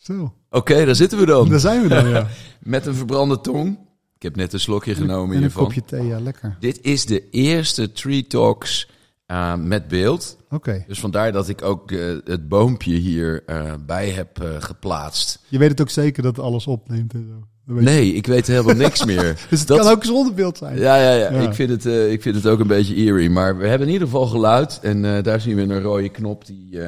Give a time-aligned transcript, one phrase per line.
[0.00, 1.48] Zo, Oké, daar zitten we dan.
[1.48, 2.26] daar zijn we dan, ja.
[2.62, 3.78] Met een verbrande tong.
[4.16, 5.64] Ik heb net een slokje genomen en een hiervan.
[5.64, 6.56] kopje thee, ja, lekker.
[6.60, 8.88] Dit is de eerste Tree Talks
[9.26, 10.36] eh, met beeld.
[10.50, 10.84] Oké.
[10.86, 15.38] Dus vandaar dat ik ook eh, het boompje hier eh, bij heb geplaatst.
[15.48, 17.72] Je weet het ook zeker dat alles opneemt en zo.
[17.74, 19.40] Nee, ik weet helemaal niks meer.
[19.50, 20.78] Dus het dat- kan ook zonder beeld zijn.
[20.78, 21.32] Ja, ja, ja.
[21.32, 21.40] Ja.
[21.40, 23.30] Ik, vind het, ik vind het ook een beetje eerie.
[23.30, 24.78] Maar we hebben in ieder geval geluid.
[24.82, 26.78] En eh, daar zien we een rode knop die,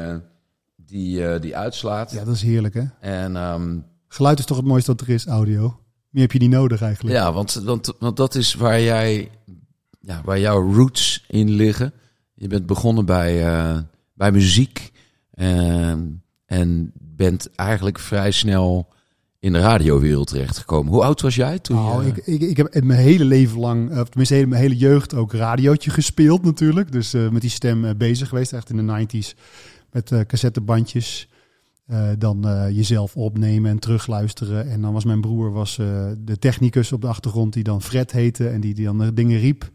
[0.92, 2.12] die, eh, die uitslaat.
[2.12, 2.82] Ja, dat is heerlijk, hè?
[3.00, 3.76] En ehm,
[4.08, 5.76] Geluid is toch het mooiste wat er is, audio.
[6.10, 7.16] Meer heb je niet nodig eigenlijk.
[7.16, 9.30] ja, want, want, want dat is waar jij,
[10.00, 11.92] ja, waar jouw roots in liggen.
[12.34, 13.78] Je bent begonnen bij, eh,
[14.14, 14.90] bij muziek.
[15.32, 16.00] ehm,
[16.46, 18.88] en bent eigenlijk vrij snel
[19.38, 20.92] in de radiowereld terechtgekomen.
[20.92, 21.76] Hoe oud was jij toen?
[21.76, 25.14] Nou, je- ik, ik, ik heb mijn hele leven lang, of tenminste mijn hele jeugd
[25.14, 26.92] ook radiootje gespeeld natuurlijk.
[26.92, 29.34] Dus eh, met die stem eh, bezig geweest, echt in de 90s.
[29.92, 31.28] Met eh, cassettebandjes.
[31.86, 34.70] Eh, dan eh, jezelf opnemen en terugluisteren.
[34.70, 35.76] En dan was mijn broer was,
[36.18, 38.48] de technicus op de achtergrond die dan Fred heette.
[38.48, 39.70] En die, die dan de dingen riep.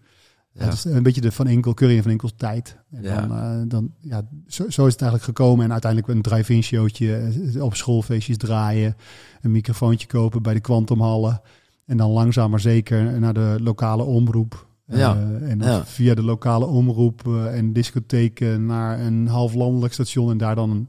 [0.54, 0.66] Ja.
[0.66, 2.78] Dat is een beetje de Van Enkel, Curry en Van Enkel tijd.
[2.92, 3.28] En Ja.
[3.28, 5.66] dan, dan, ja, zo, zo is het eigenlijk gekomen.
[5.66, 8.96] En uiteindelijk een drive-in showtje op schoolfeestjes draaien.
[9.42, 11.42] Een microfoontje kopen bij de Quantumhallen.
[11.86, 14.68] En dan langzaam maar zeker naar de lokale omroep.
[14.88, 15.16] Ja.
[15.16, 15.86] Eh, en Ja.
[15.86, 20.32] via de lokale omroep eh, en discotheken naar een half landelijk station.
[20.32, 20.88] En daar dan een,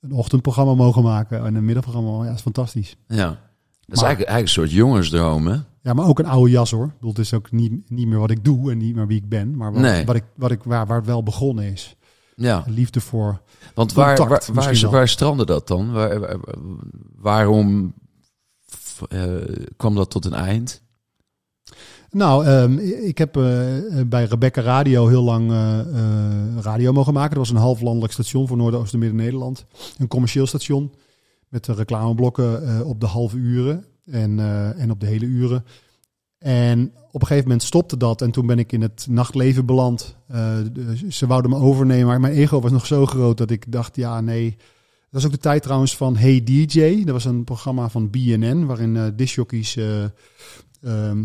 [0.00, 1.44] een ochtendprogramma mogen maken.
[1.44, 2.18] En een middagprogramma.
[2.22, 2.96] Ja, dat is fantastisch.
[3.06, 3.46] ja.
[3.86, 5.56] Dat is eigenlijk, eigenlijk een soort jongensdroom, hè?
[5.82, 6.84] Ja, maar ook een oude jas hoor.
[6.86, 9.16] Ik bedoel, het is ook niet, niet meer wat ik doe en niet meer wie
[9.18, 9.56] ik ben.
[9.56, 10.04] Maar wat, Nee.
[10.04, 11.96] wat ik, wat ik, waar, waar het wel begonnen is.
[12.36, 12.64] Ja.
[12.66, 13.40] Liefde voor.
[13.74, 15.92] Want waar, Contact waar, waar, strandde dat dan?
[15.92, 16.36] Waar, waar-
[17.16, 17.94] waarom
[19.08, 19.24] eh,
[19.76, 20.82] kwam dat tot een eind?
[22.10, 23.42] Nou, ehm, ik heb eh,
[24.06, 27.30] bij Rebecca Radio heel lang eh, eh, radio mogen maken.
[27.30, 29.66] Dat was een half landelijk station voor Noordoost en Midden-Nederland.
[29.98, 30.92] Een commercieel station
[31.48, 34.38] met reclameblokken op de halve uren en,
[34.76, 35.64] en op de hele uren.
[36.38, 40.16] En op een gegeven moment stopte dat en toen ben ik in het nachtleven beland.
[41.08, 44.20] Ze wouden me overnemen, maar mijn ego was nog zo groot dat ik dacht, ja
[44.20, 44.56] nee.
[45.10, 47.04] Dat was ook de tijd trouwens van Hey DJ.
[47.04, 50.04] Dat was een programma van BNN waarin eh discjockeys eh,
[50.82, 51.24] ehm,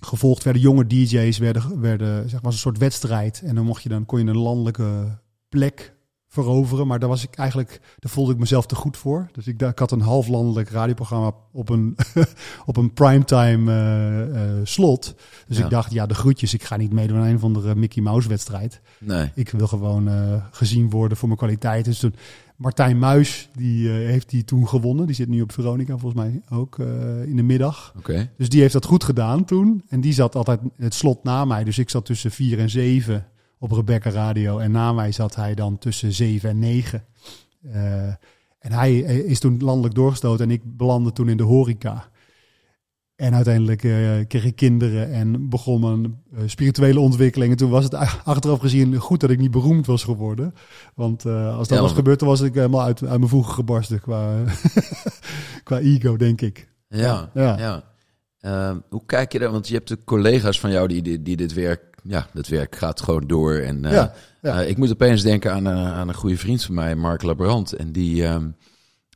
[0.00, 0.62] gevolgd werden.
[0.62, 3.42] Jonge DJ's werden, werden zeg maar, een soort wedstrijd.
[3.44, 5.96] En dan mocht je dan kon je een landelijke plek
[6.30, 6.86] veroveren.
[6.86, 9.28] Maar daar was ik eigenlijk, daar voelde ik mezelf te goed voor.
[9.32, 11.96] Dus ik, ik had een half landelijk radioprogramma op een,
[12.66, 13.72] op een primetime
[14.32, 15.14] eh, slot.
[15.46, 15.64] Dus Ja.
[15.64, 16.54] ik dacht, ja, de groetjes.
[16.54, 18.80] Ik ga niet meedoen aan een van de Mickey Mouse wedstrijd.
[19.00, 19.30] Nee.
[19.34, 21.84] Ik wil gewoon eh, gezien worden voor mijn kwaliteit.
[21.84, 22.14] Dus toen,
[22.58, 25.06] Martijn Muis, die eh, heeft die toen gewonnen.
[25.06, 27.94] Die zit nu op Veronica volgens mij ook eh, in de middag.
[27.96, 28.30] Oké.
[28.36, 29.82] Dus die heeft dat goed gedaan toen.
[29.88, 31.64] En die zat altijd het slot na mij.
[31.64, 33.26] Dus ik zat tussen vier en zeven
[33.58, 34.58] op Rebecca Radio.
[34.58, 37.04] En na mij zat hij dan tussen zeven en negen.
[37.62, 38.06] Eh,
[38.58, 42.08] en hij is toen landelijk doorgestoten en ik belandde toen in de horeca.
[43.18, 43.92] En uiteindelijk eh,
[44.28, 47.50] kreeg ik kinderen en begon mijn eh, spirituele ontwikkeling.
[47.50, 50.54] En toen was het achteraf gezien goed dat ik niet beroemd was geworden.
[50.94, 53.54] Want eh, als dat Ja, was gebeurd, dan was ik helemaal uit, uit mijn voegen
[53.54, 54.34] gebarsten qua,
[55.64, 56.68] qua ego, denk ik.
[56.88, 57.30] Ja.
[57.34, 57.58] Ja.
[57.58, 57.84] ja.
[58.40, 59.50] Ehm, hoe kijk je daar?
[59.50, 61.82] Want je hebt de collega's van jou die, die, die dit werk...
[62.02, 63.54] Ja, het werk gaat gewoon door.
[63.54, 63.80] En,
[64.42, 67.72] Ja, ik moet opeens denken aan, aan een goede vriend van mij, Mark Labrand.
[67.72, 68.48] En die, ehm,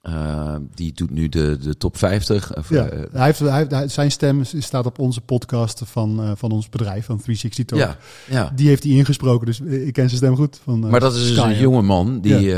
[0.03, 2.57] eh, die doet nu de, de top 50.
[2.57, 6.51] Of, Ja, eh, hij heeft, hij zijn stem staat op onze podcast van, eh, van
[6.51, 7.81] ons bedrijf, van 360 Talk.
[7.81, 7.97] ja,
[8.31, 8.53] ja.
[8.55, 10.61] Die heeft hij ingesproken, dus ik ken zijn stem goed.
[10.63, 12.55] Van, Maar dat is dus een jonge man die,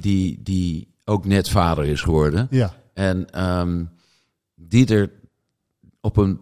[0.00, 2.46] die, die ook net vader is geworden.
[2.50, 3.84] Ja, En ehm,
[4.54, 5.10] die er
[6.00, 6.38] op een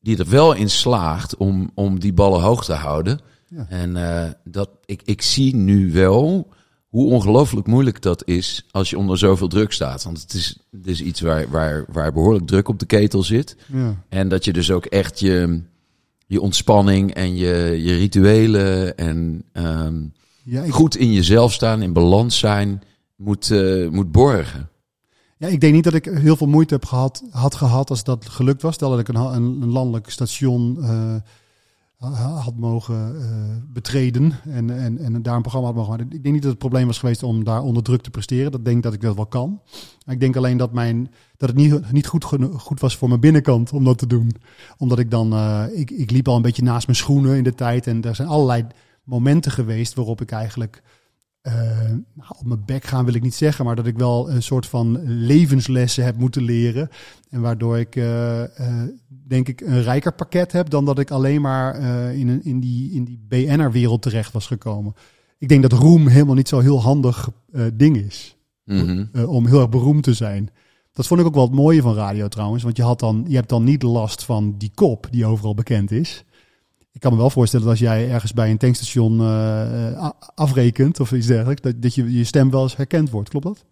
[0.00, 3.20] die er wel in slaagt om, om die ballen hoog te houden.
[3.48, 3.66] Ja.
[3.68, 3.92] En
[4.44, 6.48] dat, ik, ik zie nu wel
[6.88, 10.04] hoe ongelooflijk moeilijk dat is als je onder zoveel druk staat.
[10.04, 13.56] Want het is, het is iets waar, waar, waar behoorlijk druk op de ketel zit.
[13.66, 14.02] ja.
[14.08, 15.62] En dat je dus ook echt je,
[16.26, 19.96] je ontspanning en je, je rituelen en ehm,
[20.42, 22.82] Ja, ik, goed in jezelf staan, in balans zijn,
[23.16, 24.68] moet, eh, moet borgen.
[25.38, 28.28] ja, ik denk niet dat ik heel veel moeite heb gehad, had gehad als dat
[28.28, 28.74] gelukt was.
[28.74, 31.14] Stel dat ik een, een, landelijk station eh,
[31.98, 36.10] had mogen eh, betreden en, en, en daar een programma had mogen maken.
[36.10, 38.52] Ik denk niet dat het probleem was geweest om daar onder druk te presteren.
[38.52, 39.60] Dat denk dat ik dat wel kan.
[40.06, 43.72] Ik denk alleen dat, mijn, dat het niet, niet goed, goed was voor mijn binnenkant
[43.72, 44.30] om dat te doen.
[44.76, 47.54] Omdat ik dan, eh, ik, ik liep al een beetje naast mijn schoenen in de
[47.54, 47.86] tijd.
[47.86, 48.66] En er zijn allerlei
[49.04, 50.82] momenten geweest waarop ik eigenlijk
[51.40, 51.52] eh,
[52.14, 54.66] nou, op mijn bek gaan wil ik niet zeggen, maar dat ik wel een soort
[54.66, 56.88] van levenslessen heb moeten leren.
[57.30, 61.40] En waardoor ik, eh, eh, denk ik, een rijker pakket heb dan dat ik alleen
[61.40, 61.76] maar
[62.14, 64.94] in, een, in die, in die BN'er-wereld terecht was gekomen.
[65.38, 67.30] Ik denk dat roem helemaal niet zo heel handig
[67.74, 68.36] ding is.
[68.64, 69.04] Mhm.
[69.26, 70.50] om heel erg beroemd te zijn.
[70.92, 72.62] Dat vond ik ook wel het mooie van radio trouwens.
[72.62, 75.90] Want je, had dan, je hebt dan niet last van die kop die overal bekend
[75.90, 76.24] is.
[76.98, 81.12] Ik kan me wel voorstellen dat als jij ergens bij een tankstation uh, afrekent of
[81.12, 83.28] iets dergelijks, dat, dat je je stem wel eens herkend wordt.
[83.28, 83.64] Klopt dat?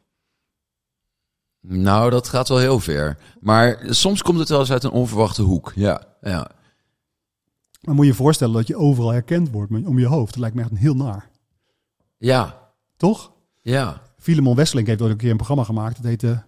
[1.61, 3.19] Nou, dat gaat wel heel ver.
[3.41, 5.73] Maar soms komt het wel eens uit een onverwachte hoek.
[5.75, 6.51] Ja, ja.
[7.81, 10.33] Maar moet je je voorstellen dat je overal herkend wordt om je hoofd.
[10.33, 11.31] Dat lijkt me echt heel naar.
[12.19, 12.73] Ja.
[12.97, 13.33] Toch?
[13.63, 14.03] Ja.
[14.19, 15.97] Filemon Wesseling heeft ook een keer een programma gemaakt.
[15.97, 16.45] Dat heette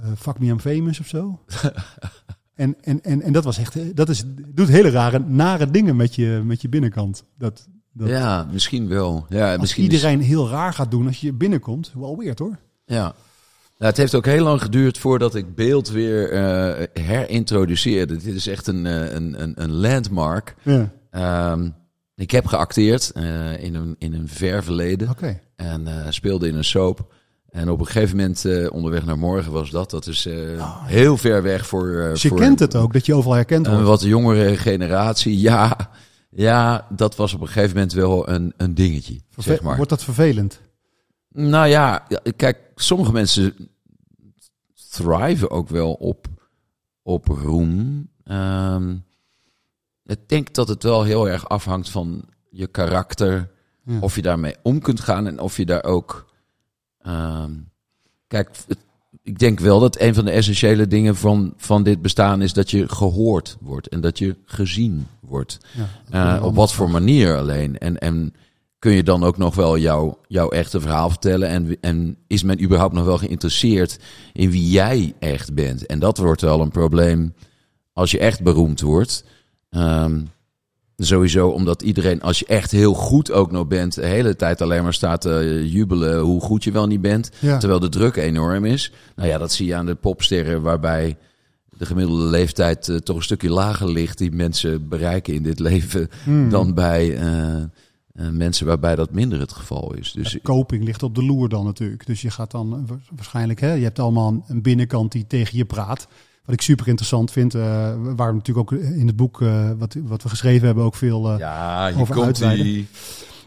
[0.00, 1.40] uh, Fuck Me I'm Famous of zo.
[2.60, 6.14] en, en, en, en dat was echt, dat is, doet hele rare, nare dingen met
[6.14, 7.24] je, met je binnenkant.
[7.38, 9.26] Dat, dat ja, misschien wel.
[9.28, 12.58] Ja, als misschien iedereen heel raar gaat doen als je binnenkomt, wel weird hoor.
[12.84, 13.02] Ja.
[13.78, 18.16] Nou, het heeft ook heel lang geduurd voordat ik beeld weer uh, herintroduceerde.
[18.16, 20.54] Dit is echt een, een, een, een landmark.
[20.62, 21.52] Ja.
[21.52, 21.74] Um,
[22.14, 25.08] ik heb geacteerd uh, in, een, in een ver verleden.
[25.10, 25.40] Okay.
[25.56, 27.14] En uh, speelde in een soap.
[27.50, 29.90] En op een gegeven moment, uh, onderweg naar morgen was dat.
[29.90, 31.86] Dat is oh, heel ver weg voor...
[31.86, 33.80] dus je voor, kent het ook, dat je overal herkend wordt?
[33.80, 35.90] Een wat jongere generatie, ja.
[36.30, 39.76] Ja, dat was op een gegeven moment wel een, een dingetje, Verve zeg maar.
[39.76, 40.60] Wordt dat vervelend?
[41.32, 42.06] Nou ja,
[42.36, 43.54] kijk, sommige mensen
[44.90, 46.26] thriven ook wel op,
[47.02, 48.08] op roem.
[48.24, 49.04] Um,
[50.04, 53.50] ik denk dat het wel heel erg afhangt van je karakter.
[53.84, 53.98] Ja.
[54.00, 56.28] Of je daarmee om kunt gaan en of je daar ook.
[57.06, 57.68] Um,
[58.26, 58.78] kijk, het,
[59.22, 62.70] ik denk wel dat een van de essentiële dingen van, van dit bestaan is dat
[62.70, 65.58] je gehoord wordt en dat je gezien wordt.
[66.10, 67.78] Ja, uh, op wat voor manier alleen.
[67.78, 68.34] En, en
[68.78, 71.48] kun je dan ook nog wel jouw jouw echte verhaal vertellen?
[71.48, 73.98] En, en is men überhaupt nog wel geïnteresseerd
[74.32, 75.86] in wie jij echt bent?
[75.86, 77.34] En dat wordt wel een probleem
[77.92, 79.24] als je echt beroemd wordt.
[79.70, 80.28] Um,
[81.06, 84.82] sowieso omdat iedereen, als je echt heel goed ook nog bent, de hele tijd alleen
[84.82, 87.30] maar staat te jubelen hoe goed je wel niet bent.
[87.38, 87.58] Ja.
[87.58, 88.92] Terwijl de druk enorm is.
[89.16, 91.16] Nou ja, dat zie je aan de popsterren waarbij
[91.78, 96.08] de gemiddelde leeftijd uh, toch een stukje lager ligt die mensen bereiken in dit leven
[96.24, 96.50] Hmm.
[96.50, 97.56] dan bij uh,
[98.14, 100.12] uh, mensen waarbij dat minder het geval is.
[100.12, 102.06] Dus De koping ligt op de loer dan natuurlijk.
[102.06, 102.86] Dus je gaat dan
[103.16, 106.08] waarschijnlijk, hè, je hebt allemaal een binnenkant die tegen je praat.
[106.44, 107.62] Wat ik super interessant vind, uh,
[107.96, 111.32] waar we natuurlijk ook in het boek uh, wat, wat we geschreven hebben ook veel
[111.32, 112.64] uh, ja, je over komt uitweiden.
[112.64, 112.88] die...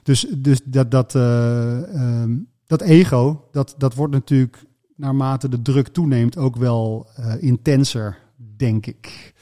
[0.03, 4.63] Dus, dus dat, dat, um, dat ego, dat, dat wordt natuurlijk
[4.95, 7.07] naarmate de druk toeneemt ook wel
[7.39, 8.17] intenser,
[8.57, 9.33] denk ik.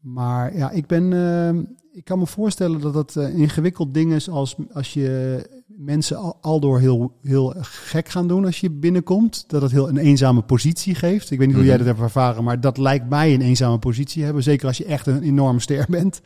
[0.00, 1.12] Maar ja, ik ben.
[1.12, 6.38] Uh, ik kan me voorstellen dat dat ingewikkeld ding is als, als je mensen al,
[6.40, 9.44] al door heel, heel gek gaan doen als je binnenkomt.
[9.46, 11.30] Dat het heel een eenzame positie geeft.
[11.30, 11.76] Ik weet niet hoe mm -hmm.
[11.76, 14.42] jij dat hebt ervaren, maar dat lijkt mij een eenzame positie hebben.
[14.42, 16.20] Zeker als je echt een enorme ster bent.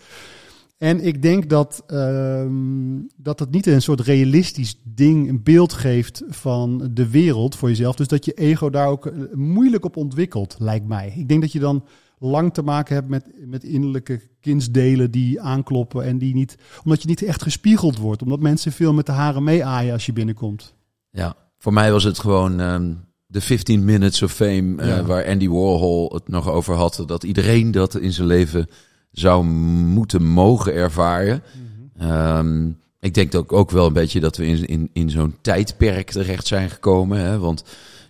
[0.78, 6.22] En ik denk dat, um, dat het niet een soort realistisch ding, een beeld geeft
[6.28, 7.96] van de wereld voor jezelf.
[7.96, 11.12] Dus dat je ego daar ook moeilijk op ontwikkelt, lijkt mij.
[11.16, 11.84] Ik denk dat je dan
[12.24, 17.08] lang te maken hebt met, met innerlijke kindsdelen die aankloppen en die niet, omdat je
[17.08, 20.74] niet echt gespiegeld wordt, omdat mensen veel met de haren meeaaien als je binnenkomt.
[21.10, 24.98] Ja, voor mij was het gewoon um, de 15 minutes of fame ja.
[24.98, 28.68] uh, waar Andy Warhol het nog over had, dat iedereen dat in zijn leven
[29.10, 31.42] zou moeten mogen ervaren.
[31.54, 32.10] Mm -hmm.
[32.10, 36.10] um, ik denk ook, ook wel een beetje dat we in, in, in zo'n tijdperk
[36.10, 37.18] terecht zijn gekomen.
[37.18, 37.38] Hè?
[37.38, 37.64] Want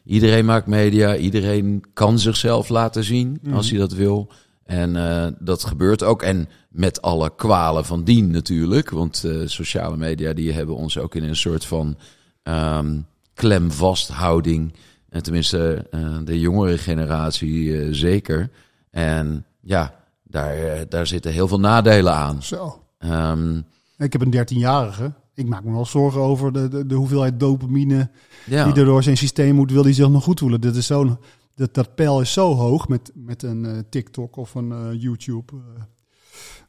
[0.04, 4.32] iedereen maakt media, iedereen kan zichzelf laten zien mm als hij dat wil.
[4.64, 6.22] En uh, dat gebeurt ook.
[6.22, 8.90] En met alle kwalen van dien natuurlijk.
[8.90, 11.96] Want uh, sociale media die hebben ons ook in een soort van
[12.42, 14.74] um, klemvasthouding.
[15.08, 18.50] En tenminste, uh, de jongere generatie zeker.
[18.90, 22.42] En ja, daar, daar zitten heel veel nadelen aan.
[22.42, 22.84] Zo.
[22.98, 23.64] Um,
[23.98, 25.12] ik heb een 13-jarige.
[25.34, 28.10] Ik maak me wel zorgen over de, de, de hoeveelheid dopamine
[28.46, 28.64] ja.
[28.64, 29.72] die er door zijn systeem moet.
[29.72, 30.60] Wil hij zich nog goed voelen?
[30.60, 31.18] Dat, is zo,
[31.54, 35.52] dat, dat pijl is zo hoog met, met een uh, TikTok of een uh, YouTube
[35.54, 35.60] uh,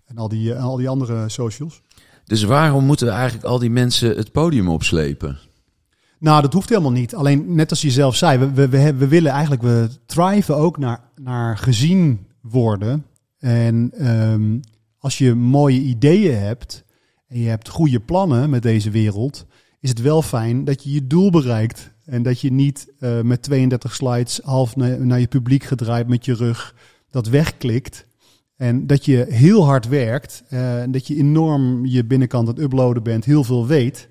[0.05, 1.81] en al die, al die andere socials.
[2.23, 5.37] Dus waarom moeten we eigenlijk al die mensen het podium opslepen?
[6.19, 7.15] Nou, dat hoeft helemaal niet.
[7.15, 10.77] Alleen net als je zelf zei, we, we, we, we willen eigenlijk, we thriven ook
[10.77, 13.05] naar, naar gezien worden.
[13.39, 14.59] En um,
[14.99, 16.84] als je mooie ideeën hebt
[17.27, 19.45] en je hebt goede plannen met deze wereld,
[19.79, 21.93] is het wel fijn dat je je doel bereikt.
[22.05, 26.25] En dat je niet uh, met 32 slides half naar, naar je publiek gedraaid met
[26.25, 26.75] je rug
[27.09, 28.05] dat wegklikt.
[28.55, 30.43] En dat je heel hard werkt.
[30.49, 34.09] Uh, dat je enorm je binnenkant aan het uploaden bent, heel veel weet.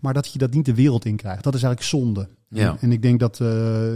[0.00, 1.44] Maar dat je dat niet de wereld in krijgt.
[1.44, 2.28] Dat is eigenlijk zonde.
[2.48, 2.70] Ja.
[2.70, 3.48] En, en ik denk dat, uh,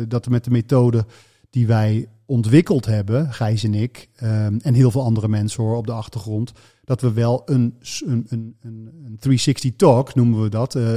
[0.09, 1.07] dat met de methode
[1.51, 4.09] die wij ontwikkeld hebben, Gijs en ik,
[4.63, 6.53] en heel veel andere mensen hoor op de achtergrond,
[6.89, 7.75] dat we wel een,
[8.07, 10.93] een, een, een 360 talk noemen we dat, uh,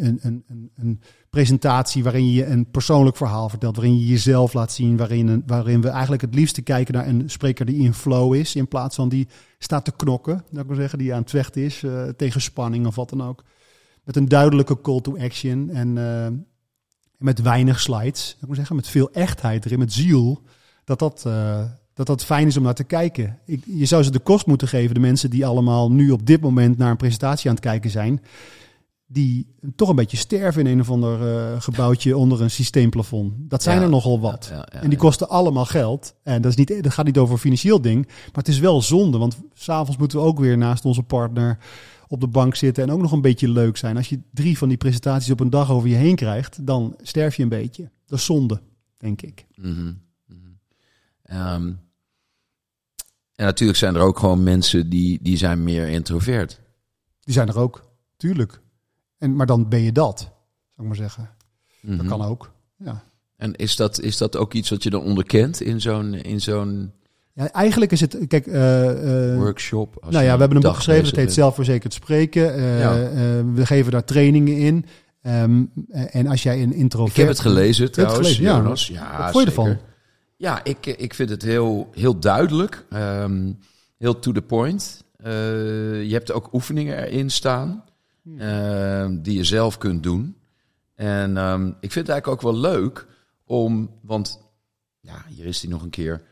[0.00, 0.44] een, een,
[0.76, 1.00] een,
[1.30, 5.88] presentatie waarin je een persoonlijk verhaal vertelt, waarin je jezelf laat zien, waarin, waarin we
[5.88, 9.28] eigenlijk het liefste kijken naar een spreker die in flow is, in plaats van die
[9.58, 12.94] staat te knokken, dat ik zeggen, die aan het vechten is uh, tegen spanning of
[12.94, 13.44] wat dan ook.
[14.04, 16.26] Met een duidelijke call to action en uh,
[17.16, 20.42] met weinig slides, dat ik zeggen, met veel echtheid erin, met ziel
[20.84, 21.26] dat dat,
[21.96, 23.38] dat dat fijn is om naar te kijken.
[23.46, 26.40] Ik, je zou ze de kost moeten geven, de mensen die allemaal nu op dit
[26.40, 28.20] moment naar een presentatie aan het kijken zijn.
[29.06, 31.20] Die toch een beetje sterven in een of ander
[31.52, 33.34] uh, gebouwtje onder een systeemplafond.
[33.38, 33.82] Dat zijn Ja.
[33.82, 34.48] er nogal wat.
[34.50, 36.14] Ja, en die kosten allemaal geld.
[36.22, 38.06] En dat, is niet, dat gaat niet over een financieel ding.
[38.06, 39.18] Maar het is wel zonde.
[39.18, 41.58] Want s'avonds moeten we ook weer naast onze partner
[42.08, 42.82] op de bank zitten.
[42.84, 43.96] En ook nog een beetje leuk zijn.
[43.96, 46.66] Als je drie van die presentaties op een dag over je heen krijgt.
[46.66, 47.90] Dan sterf je een beetje.
[48.06, 48.60] Dat is zonde,
[48.96, 49.46] denk ik.
[51.22, 51.72] Ehm,
[53.36, 56.60] en natuurlijk zijn er ook gewoon mensen die, die zijn meer introvert.
[57.20, 57.84] Die zijn er ook,
[58.16, 58.60] tuurlijk.
[59.18, 60.30] En, maar dan ben je dat, zou
[60.76, 61.30] ik maar zeggen.
[61.82, 62.06] Dat Mhm.
[62.08, 62.50] kan ook.
[62.76, 63.02] Ja.
[63.36, 66.92] En is dat, is dat ook iets wat je dan onderkent in zo'n in zo'n
[67.32, 69.96] ja, eigenlijk is het, kijk, eh, eh, workshop?
[70.00, 71.32] Als nou ja, we hebben een boek geschreven, dat heet?
[71.32, 72.54] Zelfverzekerd Spreken.
[72.54, 72.94] Eh, Ja.
[73.54, 74.84] we geven daar trainingen in.
[75.22, 77.10] Ehm, en als jij een introvert...
[77.16, 78.56] Ik heb het gelezen het trouwens, gelezen, ja.
[78.56, 78.86] Jonas.
[78.88, 79.76] Ja, Wat vond je ervan?
[80.36, 82.86] Ja, ik, ik vind het heel, heel duidelijk.
[82.90, 83.52] ehm,
[83.98, 85.04] heel to the point.
[85.16, 87.84] Eh, je hebt ook oefeningen erin staan.
[88.38, 90.36] ehm, die je zelf kunt doen.
[90.94, 93.06] En ehm, ik vind het eigenlijk ook wel leuk
[93.44, 93.90] om...
[94.02, 94.40] Want,
[95.00, 96.22] ja, hier is hij nog een keer.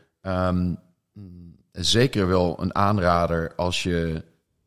[1.13, 4.23] Mm, zeker wel een aanrader als je,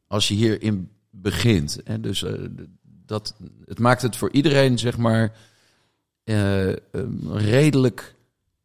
[0.07, 1.81] als je hierin begint.
[1.85, 2.01] Hè?
[2.01, 2.33] Dus eh,
[2.83, 5.37] dat, het maakt het voor iedereen, zeg maar,
[6.25, 6.73] eh,
[7.33, 8.15] redelijk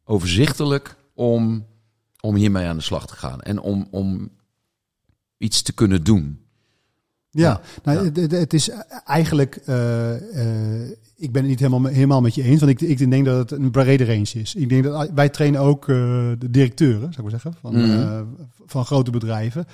[0.05, 1.65] overzichtelijk om,
[2.19, 3.41] om hiermee aan de slag te gaan.
[3.41, 4.29] En om, om
[5.37, 6.37] iets te kunnen doen.
[7.29, 8.27] Ja, nou, Ja.
[8.37, 8.69] Het, is
[9.05, 9.55] eigenlijk.
[9.55, 13.25] eh, eh, ik ben het niet helemaal, helemaal met je eens, want ik, ik denk
[13.25, 14.55] dat het een brede range is.
[14.55, 15.95] Ik denk dat wij trainen ook eh,
[16.39, 18.23] de directeuren, zou ik maar zeggen, van, Mhm.
[18.65, 19.65] van grote bedrijven.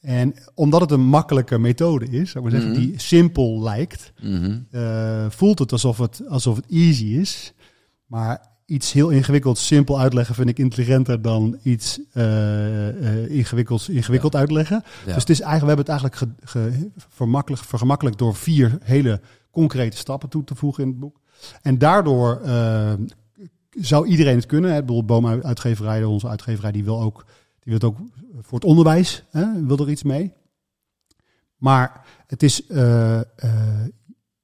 [0.00, 2.88] En omdat het een makkelijke methode is, zou ik maar zeggen, Mhm.
[2.90, 4.58] die simpel lijkt, Mhm.
[5.30, 7.52] voelt het alsof het, alsof het easy is.
[8.06, 14.82] Maar iets heel ingewikkelds simpel uitleggen vind ik intelligenter dan iets eh, ingewikkelds ingewikkeld uitleggen.
[14.84, 15.04] Ja.
[15.04, 19.20] Dus het is eigenlijk, we hebben het eigenlijk ge, ge- vermakkelijk, vergemakkelijk door vier hele
[19.50, 21.20] concrete stappen toe te voegen in het boek.
[21.62, 22.92] En daardoor eh,
[23.70, 24.70] zou iedereen het kunnen.
[24.70, 24.78] Hè?
[24.78, 27.24] Ik bedoel, Boom-uitgeverij, onze uitgeverij, die wil ook,
[27.60, 27.98] die wil het ook
[28.40, 29.64] voor het onderwijs, hè?
[29.66, 30.32] wil er iets mee.
[31.56, 32.66] Maar het is,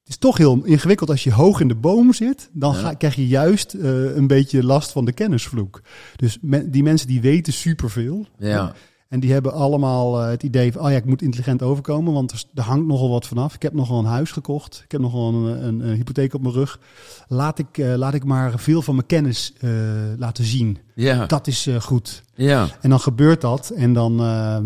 [0.09, 2.51] het is toch heel ingewikkeld als je hoog in de boom zit.
[2.53, 5.83] Dan ga, krijg je juist eh, een beetje last van de kennisvloek.
[6.17, 8.27] Dus die mensen die weten superveel.
[8.39, 8.75] ja.
[9.09, 12.47] En die hebben allemaal eh, het idee van, oh ja, ik moet intelligent overkomen, want
[12.55, 13.55] er, hangt nogal wat vanaf.
[13.55, 16.55] Ik heb nogal een huis gekocht, ik heb nogal een, een, een hypotheek op mijn
[16.55, 16.81] rug.
[17.29, 19.71] Laat ik, eh, laat ik maar veel van mijn kennis eh,
[20.19, 20.79] laten zien.
[20.95, 21.27] Ja.
[21.27, 22.23] Dat is goed.
[22.35, 22.69] ja.
[22.81, 24.17] En dan gebeurt dat en dan,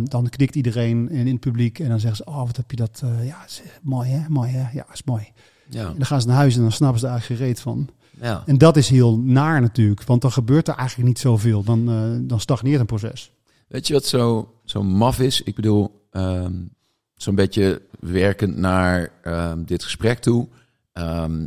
[0.04, 2.76] dan knikt iedereen in, in het publiek en dan zeggen ze, oh wat heb je
[2.76, 5.28] dat, ja, is, mooi hè, mooi hè, ja, is mooi.
[5.68, 5.86] Ja.
[5.86, 7.88] En dan gaan ze naar huis en dan snappen ze er eigenlijk geen reet van.
[8.20, 8.42] ja.
[8.46, 11.62] En dat is heel naar natuurlijk, want dan gebeurt er eigenlijk niet zoveel.
[11.62, 11.86] Dan,
[12.26, 13.32] dan stagneert een proces.
[13.72, 15.42] Weet je wat zo, zo maf is?
[15.42, 16.52] Ik bedoel, ehm,
[17.14, 20.48] zo'n beetje werkend naar ehm, dit gesprek toe.
[20.92, 21.46] ehm,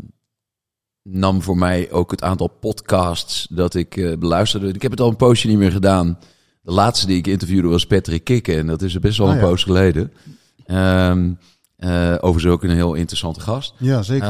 [1.04, 4.68] nam voor mij ook het aantal podcasts dat ik eh, beluisterde.
[4.68, 6.20] Ik heb het al een poosje niet meer gedaan.
[6.62, 8.58] De laatste die ik interviewde was Patrick Kikken.
[8.58, 9.46] En dat is best wel Ah, een ja.
[9.48, 10.12] poos geleden.
[10.66, 11.34] Ehm
[11.76, 13.74] eh, overigens ook een heel interessante gast.
[13.78, 14.28] Ja, zeker.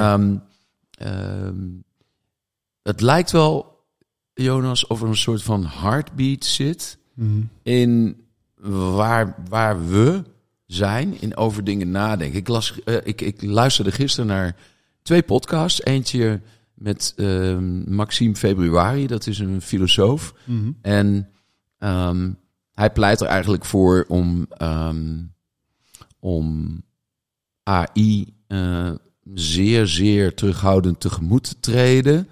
[2.83, 3.83] Het lijkt wel,
[4.33, 7.41] Jonas, of er een soort van heartbeat zit Mhm.
[7.63, 8.23] in
[8.95, 10.23] waar, waar we
[10.65, 12.39] zijn in over dingen nadenken.
[12.39, 14.55] Ik, las, eh, ik, ik luisterde gisteren naar
[15.01, 15.83] twee podcasts.
[15.83, 16.41] Eentje
[16.73, 20.33] met ehm, Maxime Februari, dat is een filosoof.
[20.43, 20.71] Mhm.
[20.81, 21.29] En
[21.77, 22.31] ehm,
[22.73, 25.23] hij pleit er eigenlijk voor om, ehm,
[26.19, 26.81] om
[27.63, 28.91] AI eh,
[29.33, 32.29] zeer, zeer terughoudend tegemoet te treden.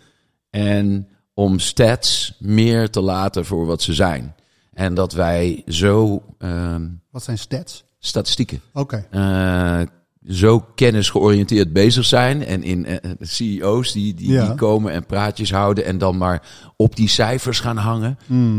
[0.49, 4.35] En om stats meer te laten voor wat ze zijn.
[4.73, 7.83] En dat wij zo ehm, Wat zijn stats?
[7.99, 9.07] statistieken, Oké.
[9.11, 9.81] eh,
[10.27, 12.45] zo kennisgeoriënteerd bezig zijn.
[12.45, 14.45] En in eh, CEO's die, die, Ja.
[14.47, 16.41] die komen en praatjes houden en dan maar
[16.77, 18.17] op die cijfers gaan hangen.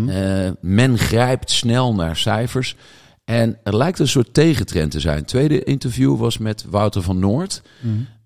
[0.08, 2.76] Eh, men grijpt snel naar cijfers.
[3.24, 5.16] En er lijkt een soort tegentrend te zijn.
[5.18, 7.62] Het tweede interview was met Wouter van Noord.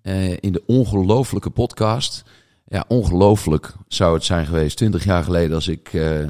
[0.01, 2.23] Eh, in de ongelofelijke podcast.
[2.65, 6.29] ja, ongelooflijk zou het zijn geweest 20 jaar geleden als ik eh,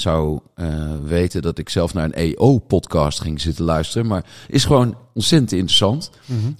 [0.00, 4.06] zou eh, weten dat ik zelf naar een EO-podcast ging zitten luisteren.
[4.06, 6.10] Maar is gewoon ontzettend interessant.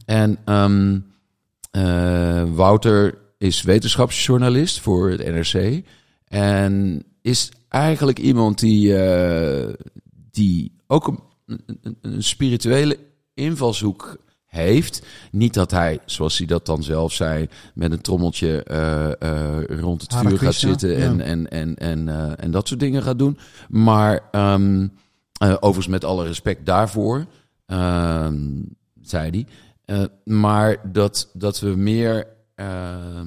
[0.04, 0.98] En ehm,
[1.70, 5.84] eh, Wouter is wetenschapsjournalist voor het NRC.
[6.24, 9.74] En is eigenlijk iemand die, eh,
[10.30, 11.06] die ook
[11.46, 12.98] een, een, een spirituele
[13.34, 14.18] invalshoek
[14.48, 15.06] heeft.
[15.30, 20.02] Niet dat hij, zoals hij dat dan zelf zei, met een trommeltje eh, eh, rond
[20.02, 20.98] het Hare vuur gaat zitten ja.
[20.98, 23.38] en, en, en, en, eh, en dat soort dingen gaat doen.
[23.68, 24.88] Maar ehm,
[25.32, 27.26] eh, overigens met alle respect daarvoor,
[27.66, 28.36] ehm,
[29.02, 29.46] zei hij.
[30.24, 33.26] Maar dat, dat we meer, ehm,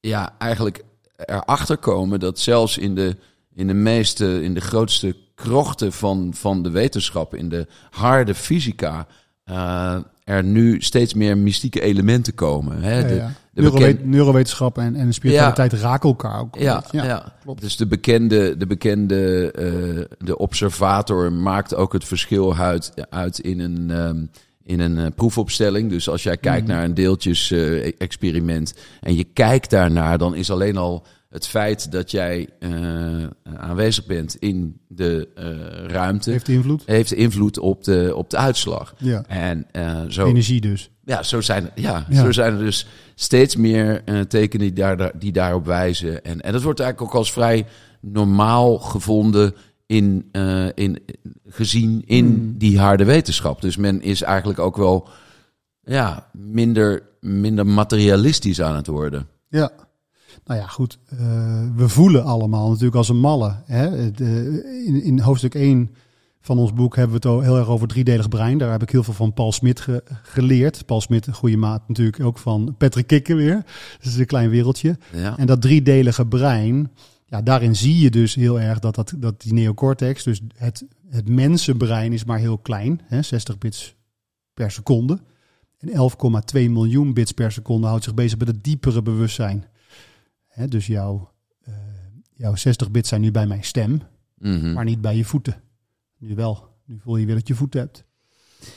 [0.00, 0.84] ja, eigenlijk
[1.16, 3.16] erachter komen dat zelfs in de,
[3.54, 9.06] in de meeste, in de grootste krochten van, van de wetenschap, in de harde fysica,
[10.24, 12.82] er nu steeds meer mystieke elementen komen.
[12.82, 13.06] Hè?
[13.06, 13.32] De, ja.
[13.52, 16.56] de bekend- Neurowetenschap en, en spiritualiteit raken elkaar ook.
[16.58, 22.92] ja, ja, dus de bekende, de, bekende eh, de observator maakt ook het verschil uit,
[23.10, 24.24] uit in een, ehm,
[24.64, 25.90] in een eh, proefopstelling.
[25.90, 26.76] Dus als jij kijkt Mhm.
[26.76, 32.48] naar een deeltjes-experiment en je kijkt daarnaar, dan is alleen al het feit dat jij
[32.58, 32.70] eh,
[33.56, 35.44] aanwezig bent in de eh,
[35.86, 36.86] ruimte, heeft, Heeft invloed?
[37.12, 38.94] invloed op de, op de uitslag.
[38.98, 39.24] Ja.
[39.28, 40.90] En eh, zo, Energie dus.
[41.04, 42.24] ja, zo zijn, ja, Ja.
[42.24, 46.24] Zo zijn er dus steeds meer tekenen die, daar, die daarop wijzen.
[46.24, 47.66] En, en dat wordt eigenlijk ook als vrij
[48.00, 49.54] normaal gevonden
[49.86, 50.30] in,
[50.74, 50.98] in,
[51.46, 52.58] gezien in Hmm.
[52.58, 53.60] die harde wetenschap.
[53.60, 55.08] Dus men is eigenlijk ook wel
[55.82, 59.28] ja, minder, minder materialistisch aan het worden.
[59.48, 59.70] Ja.
[60.44, 60.98] Nou ja, goed.
[61.08, 61.18] eh,
[61.76, 63.54] we voelen allemaal natuurlijk als een malle.
[63.66, 64.10] Hè?
[64.10, 65.90] Eh, in, in hoofdstuk 1
[66.40, 68.58] van ons boek hebben we het al heel erg over driedelig brein.
[68.58, 70.86] Daar heb ik heel veel van Paul Smit ge- geleerd.
[70.86, 73.54] Paul Smit, een goede maat natuurlijk ook van Patrick Kikker weer.
[73.98, 74.98] Het is een klein wereldje.
[75.12, 75.38] Ja.
[75.38, 76.90] En dat driedelige brein,
[77.26, 81.28] ja, daarin zie je dus heel erg dat, dat, dat die neocortex, dus het, het
[81.28, 83.94] mensenbrein is maar heel klein, hè, 60 bits
[84.54, 85.18] per seconde.
[85.78, 89.64] En 11,2 miljoen bits per seconde houdt zich bezig met het diepere bewustzijn.
[90.52, 91.30] Hè, dus jouw,
[91.62, 91.74] eh,
[92.36, 94.00] jouw 60 bits zijn nu bij mijn stem,
[94.38, 94.72] Mhm.
[94.72, 95.62] maar niet bij je voeten.
[96.18, 96.68] Nu wel.
[96.86, 98.04] Nu voel je weer dat je voeten hebt.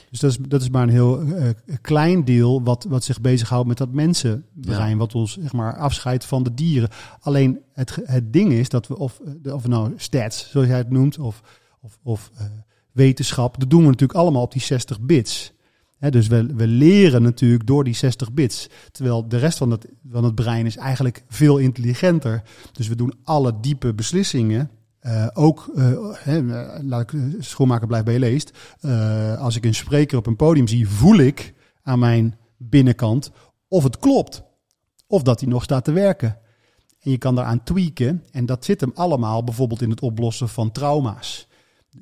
[0.10, 1.50] Dus dat is, dat is maar een heel eh,
[1.82, 4.98] klein deel wat, wat zich bezighoudt met dat mensenbrein.
[4.98, 6.90] Wat ons zeg maar, afscheidt van de dieren.
[7.20, 11.20] Alleen het, het ding is dat we, of, of nou stats, zoals jij het noemt,
[11.20, 11.42] of,
[11.82, 12.46] of, of eh,
[12.92, 15.54] wetenschap, dat doen we natuurlijk allemaal op die 60 bits.
[16.00, 18.70] Dus we, we leren natuurlijk door die 60 bits.
[18.92, 22.44] Terwijl de rest van het, van het brein is eigenlijk veel intelligenter.
[22.72, 24.70] Dus we doen alle diepe beslissingen.
[25.00, 28.52] eh, ook, eh, eh, laat ik schoonmaker blijf bij je leest.
[29.38, 31.54] Als ik een spreker op een podium zie, voel ik
[31.84, 33.32] aan mijn binnenkant
[33.68, 34.44] of het klopt.
[35.08, 36.38] Of dat hij nog staat te werken.
[37.00, 38.24] En je kan daaraan tweaken.
[38.32, 41.48] En dat zit hem allemaal bijvoorbeeld in het oplossen van trauma's.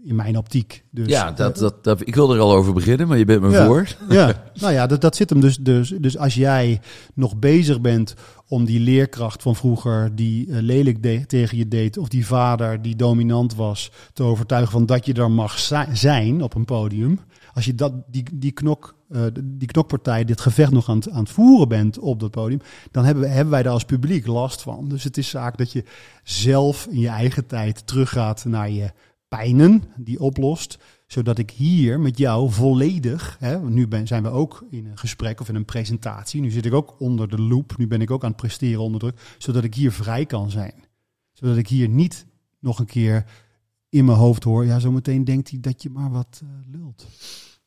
[0.06, 0.84] In mijn optiek.
[0.91, 3.41] Dus, ja, dat, eh, dat, dat, ik wil er al over beginnen, maar je bent
[3.41, 3.65] me Ja.
[3.65, 3.88] voor.
[4.10, 5.93] ja, nou ja, dat, dat zit hem dus, dus.
[5.99, 6.82] Dus als jij
[7.13, 8.13] nog bezig bent
[8.47, 12.82] om die leerkracht van vroeger, die eh, lelijk de- tegen je deed, of die vader
[12.82, 17.19] die dominant was, te overtuigen van dat je er mag zi- zijn op een podium.
[17.53, 21.19] Als je dat, die, die, knok, eh, die knokpartij, dit gevecht nog aan het, aan
[21.23, 22.60] het voeren bent op dat podium,
[22.91, 24.88] dan hebben, we, hebben wij daar als publiek last van.
[24.88, 25.84] Dus het is zaak dat je
[26.23, 28.91] zelf in je eigen tijd teruggaat naar je
[29.38, 34.65] pijnen, die oplost zodat ik hier met jou volledig, hè, nu ben, zijn we ook
[34.69, 37.88] in een gesprek of in een presentatie, nu zit ik ook onder de loop, nu
[37.88, 40.74] ben ik ook aan het presteren onder druk, zodat ik hier vrij kan zijn.
[41.34, 42.26] Zodat ik hier niet
[42.60, 43.26] nog een keer
[43.89, 47.08] in mijn hoofd hoor, ja, zometeen denkt hij dat je maar wat eh, lult.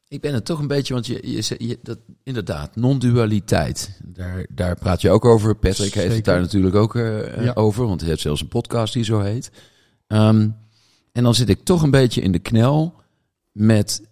[0.08, 4.00] Ik ben het toch een beetje, want je, je, je dat, inderdaad, non-dualiteit.
[4.04, 5.56] Daar, daar praat je ook over.
[5.56, 7.52] Patrick heeft het daar natuurlijk ook eh, Ja.
[7.52, 9.50] over, want hij heeft zelfs een podcast die zo heet.
[10.06, 10.48] Ehm,
[11.16, 12.94] en dan zit ik toch een beetje in de knel
[13.52, 14.02] met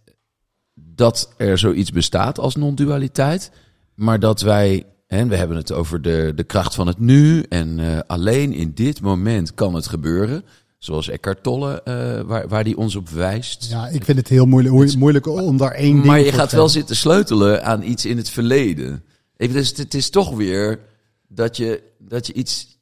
[0.74, 3.50] dat er zoiets bestaat als non-dualiteit,
[3.94, 7.78] maar dat wij, en we hebben het over de, de kracht van het nu en
[7.78, 10.44] eh, alleen in dit moment kan het gebeuren.
[10.78, 13.66] Zoals Eckhart Tolle, eh, waar, waar die ons op wijst.
[13.70, 16.68] Ja, ik vind het heel moeilijk, moeilijk om daar één ding Maar je gaat wel
[16.68, 19.04] zitten sleutelen aan iets in het verleden.
[19.36, 20.80] Ik, dus het is toch weer
[21.28, 22.78] dat je, dat je iets.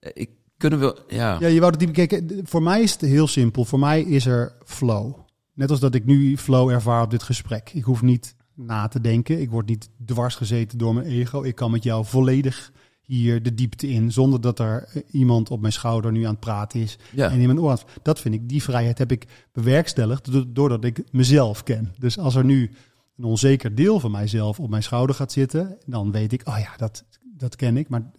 [0.00, 0.30] Ik,
[0.68, 1.14] kunnen we.
[1.14, 1.36] Ja.
[1.40, 2.40] Ja, je wou het diep kijken.
[2.44, 3.64] Voor mij is het heel simpel.
[3.64, 5.14] Voor mij is er flow.
[5.54, 7.70] Net als dat ik nu flow ervaar op dit gesprek.
[7.72, 9.40] Ik hoef niet na te denken.
[9.40, 11.42] Ik word niet dwars gezeten door mijn ego.
[11.42, 12.72] Ik kan met jou volledig
[13.02, 14.12] hier de diepte in.
[14.12, 16.98] Zonder dat er eh, iemand op mijn schouder nu aan het praten is.
[17.12, 17.30] Ja.
[17.30, 17.82] En in mijn oor.
[18.02, 21.92] Dat vind ik, die vrijheid heb ik bewerkstelligd do- doordat ik mezelf ken.
[21.98, 22.70] Dus als er nu
[23.16, 26.76] een onzeker deel van mijzelf op mijn schouder gaat zitten, dan weet ik, oh ja,
[26.76, 27.04] dat,
[27.36, 27.88] dat ken ik.
[27.88, 28.10] Maar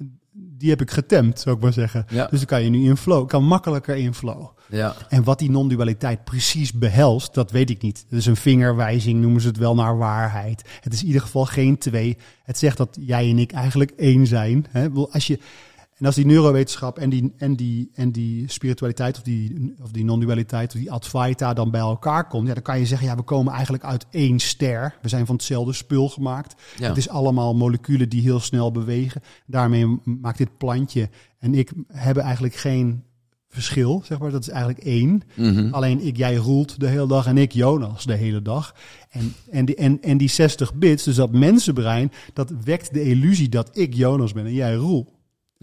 [0.57, 2.05] die heb ik getemd, zou ik maar zeggen.
[2.09, 2.27] Ja.
[2.27, 4.47] Dus dan kan je nu in flow, kan makkelijker in flow.
[4.69, 4.95] Ja.
[5.09, 8.05] En wat die non-dualiteit precies behelst, dat weet ik niet.
[8.09, 10.69] Het is een vingerwijzing, noemen ze het wel naar waarheid.
[10.81, 12.17] Het is in ieder geval geen twee.
[12.43, 14.65] Het zegt dat jij en ik eigenlijk één zijn.
[14.69, 14.89] Hè?
[14.89, 15.39] Als je,
[15.95, 20.03] en als die neurowetenschap en die, en die, en die spiritualiteit of die, of die
[20.03, 23.21] non-dualiteit of die Advaita dan bij elkaar komt, ja, dan kan je zeggen, ja, we
[23.21, 24.97] komen eigenlijk uit één ster.
[25.01, 26.61] We zijn van hetzelfde spul gemaakt.
[26.77, 26.87] Ja.
[26.87, 29.21] Het is allemaal moleculen die heel snel bewegen.
[29.45, 33.03] Daarmee maakt dit plantje en ik hebben eigenlijk geen
[33.49, 34.31] verschil, zeg maar.
[34.31, 35.21] Dat is eigenlijk één.
[35.33, 35.73] Mhm.
[35.73, 38.75] Alleen ik, jij roelt de hele dag en ik Jonas de hele dag.
[39.09, 43.49] En, en, die, en, en die 60 bits, dus dat mensenbrein, dat wekt de illusie
[43.49, 45.14] dat ik Jonas ben en jij roel.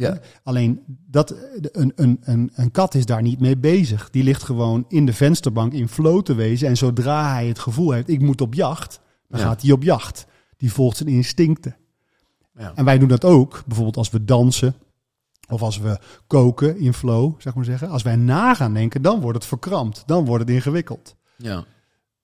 [0.03, 0.19] Ja.
[0.43, 4.11] Alleen dat, een, een, een, een kat is daar niet mee bezig.
[4.11, 6.69] Die ligt gewoon in de vensterbank in flow te wezen.
[6.69, 9.47] En zodra hij het gevoel heeft, ik moet op jacht, dan Ja.
[9.47, 10.27] gaat hij op jacht.
[10.57, 11.77] Die volgt zijn instincten.
[12.59, 12.73] Ja.
[12.75, 14.75] En wij doen dat ook, bijvoorbeeld als we dansen.
[15.49, 17.89] Of als we koken in flow, zeg maar zeggen.
[17.89, 20.03] Als wij na gaan denken, dan wordt het verkrampt.
[20.07, 21.17] Dan wordt het ingewikkeld.
[21.37, 21.65] Ja.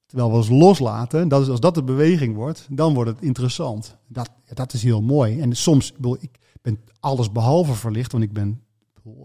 [0.06, 3.96] Terwijl we ons loslaten, dat is, als dat de beweging wordt, dan wordt het interessant.
[4.06, 5.40] Dat, dat is heel mooi.
[5.40, 6.38] En soms, ik, bedoel, ik
[7.00, 8.60] alles behalve verlicht, want ik ben,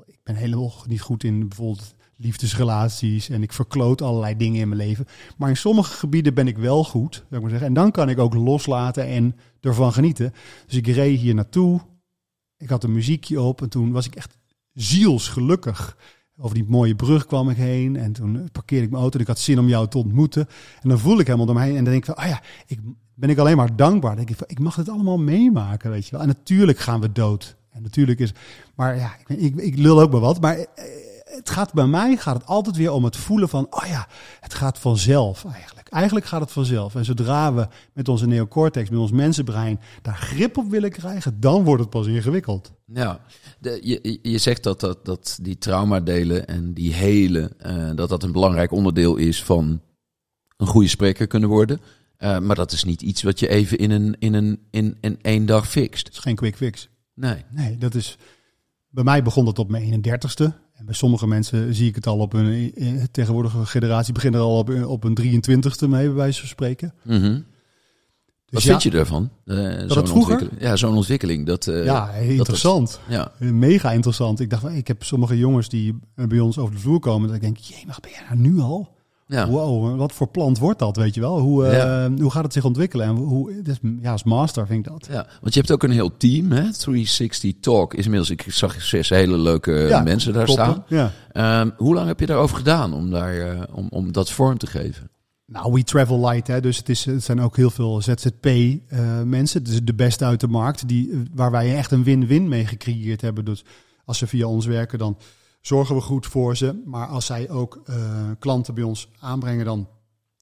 [0.06, 4.82] ik ben helemaal niet goed in bijvoorbeeld liefdesrelaties en ik verkloot allerlei dingen in mijn
[4.82, 5.06] leven.
[5.38, 7.68] Maar in sommige gebieden ben ik wel goed, zou ik maar zeggen.
[7.68, 10.34] En dan kan ik ook loslaten en ervan genieten.
[10.66, 11.82] Dus ik reed hier naartoe,
[12.58, 14.38] ik had een muziekje op en toen was ik echt
[14.74, 15.98] zielsgelukkig.
[16.38, 19.28] Over die mooie brug kwam ik heen en toen parkeerde ik mijn auto en ik
[19.28, 20.48] had zin om jou te ontmoeten.
[20.82, 22.42] En dan voel ik helemaal door me heen en dan denk ik van, ah ja,
[22.68, 22.80] ik
[23.16, 24.16] ben ik alleen maar dankbaar.
[24.16, 26.22] Dan denk ik, ik mag het allemaal meemaken, weet je wel.
[26.22, 27.56] En natuurlijk gaan we dood.
[27.72, 28.34] En natuurlijk is,
[28.76, 30.66] maar ja, ik, ik, lul ook maar wat, maar eh,
[31.24, 34.08] het gaat bij mij gaat het altijd weer om het voelen van, oh ja,
[34.40, 35.90] het gaat vanzelf eigenlijk.
[35.90, 36.96] Eigenlijk gaat het vanzelf.
[36.96, 41.64] En zodra we met onze neocortex, met ons mensenbrein, daar grip op willen krijgen, dan
[41.64, 42.72] wordt het pas ingewikkeld.
[42.86, 43.20] Ja,
[43.60, 48.24] de, je, je zegt dat, dat, dat die traumadelen en die hele, eh, dat dat
[48.24, 49.82] een belangrijk onderdeel is van
[50.58, 51.80] een goede spreker kunnen worden.
[52.24, 55.20] Eh, maar dat is niet iets wat je even in een, in een in, in
[55.22, 56.06] één dag fixt.
[56.08, 56.90] Het is geen quick fix.
[57.14, 57.44] Nee.
[57.50, 58.18] Nee, dat is.
[58.90, 60.44] Bij mij begon dat op mijn 31ste.
[60.74, 64.46] En bij sommige mensen zie ik het al op een eh, tegenwoordige generatie beginnen er
[64.46, 66.94] al op, op een 23ste mee, bij wijze van spreken.
[67.04, 67.40] Mhm.
[68.54, 69.00] Dus Wat ja, vind je?
[69.00, 70.16] Eh, zo'n het vroeger?
[70.16, 70.62] ontwikkeling.
[70.62, 71.46] Ja, zo'n ontwikkeling.
[71.46, 73.00] Dat, eh, Ja, interessant.
[73.08, 73.32] ja.
[73.40, 74.40] Mega interessant.
[74.40, 77.28] Ik dacht, ik heb sommige jongens die eh, bij ons over de vloer komen.
[77.28, 78.96] Dat ik denk, jee, maar ben jij nou nu al?
[79.28, 79.48] Ja.
[79.50, 81.40] Wow, wat voor plant wordt dat, weet je wel?
[81.40, 82.12] Hoe, eh, Ja.
[82.22, 83.06] hoe gaat het zich ontwikkelen?
[83.06, 85.08] En hoe, dus, ja, als master vind ik dat.
[85.12, 86.72] Ja, want je hebt ook een heel team, hè?
[86.74, 90.66] 360 Talk is inmiddels, ik zag zes hele leuke Ja, mensen daar Toppen.
[90.66, 90.84] staan.
[90.88, 91.12] Ja.
[91.32, 94.68] Ehm, hoe lang heb je daarover gedaan om, daar, eh, om, om dat vorm te
[94.68, 95.10] geven?
[95.46, 99.64] Nou, We Travel Light, hè, dus het, is, het zijn ook heel veel ZZP-mensen.
[99.64, 103.22] is de beste uit de markt, die, eh, waar wij echt een win-win mee gecreëerd
[103.22, 103.46] hebben.
[103.46, 103.64] Dus
[104.06, 105.18] als ze via ons werken, dan
[105.64, 106.82] zorgen we goed voor ze.
[106.86, 107.96] Maar als zij ook eh,
[108.40, 109.88] klanten bij ons aanbrengen, dan,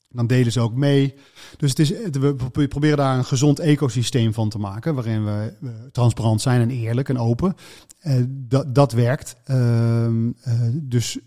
[0.09, 1.13] dan delen ze ook mee.
[1.57, 5.53] Dus het is, we pro- proberen daar een gezond ecosysteem van te maken, waarin we
[5.61, 7.55] eh, transparant zijn en eerlijk en open.
[7.99, 9.35] Eh, dat, dat werkt.
[9.43, 11.19] Ehm, eh, dus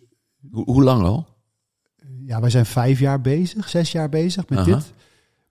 [0.51, 1.27] Hoe, hoe lang al?
[2.27, 4.93] ja, wij zijn vijf jaar bezig, zes jaar bezig met dit.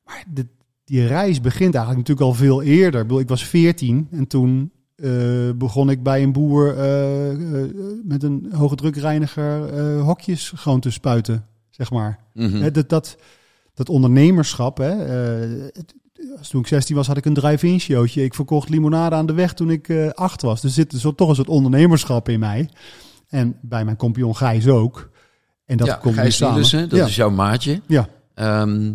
[0.05, 0.47] Maar de,
[0.85, 3.01] die reis begint eigenlijk natuurlijk al veel eerder.
[3.01, 7.69] Ik, bedoel, ik was veertien en toen eh, begon ik bij een boer eh, eh,
[8.03, 12.19] met een hoge drukreiniger hokjes gewoon te spuiten, zeg maar.
[12.33, 12.61] Mhm.
[12.61, 13.17] Hè, dat, dat,
[13.73, 15.93] dat ondernemerschap, hè, het-
[16.49, 18.23] toen ik 16 was, had ik een drive-in showtje.
[18.23, 20.61] Ik verkocht limonade aan de weg toen ik eh, acht was.
[20.61, 22.69] Dus er zit zo, toch een soort ondernemerschap in mij.
[23.27, 25.09] En bij mijn compagnon Gijs ook.
[25.65, 26.53] En dat ja, komt Gijs samen.
[26.53, 27.05] Nielissen, dat ja.
[27.05, 27.81] is jouw maatje.
[27.87, 28.07] Ja.
[28.33, 28.93] Ehm,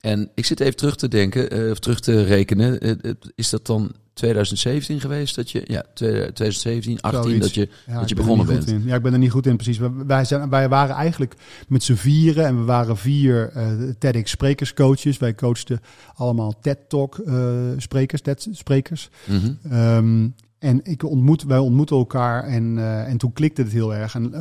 [0.00, 2.98] en ik zit even terug te denken, of terug te rekenen.
[3.34, 7.40] Is dat dan 2017 geweest dat je, ja, 2017, 18 Zoiets.
[7.40, 8.66] dat je, Ja, dat je begonnen bent?
[8.66, 8.82] in.
[8.84, 9.80] Ja, ik ben er niet goed in, precies.
[10.06, 11.34] Wij, zijn, wij waren eigenlijk
[11.68, 15.18] met z'n vieren en we waren vier eh TEDx sprekerscoaches.
[15.18, 15.80] Wij coachten
[16.14, 17.34] allemaal TED-talk eh,
[17.76, 19.08] sprekers, TED-sprekers.
[19.26, 19.52] Mhm.
[19.70, 20.28] Ehm,
[20.58, 24.14] en ik ontmoet, wij ontmoeten elkaar en, eh, en toen klikte het heel erg.
[24.14, 24.34] En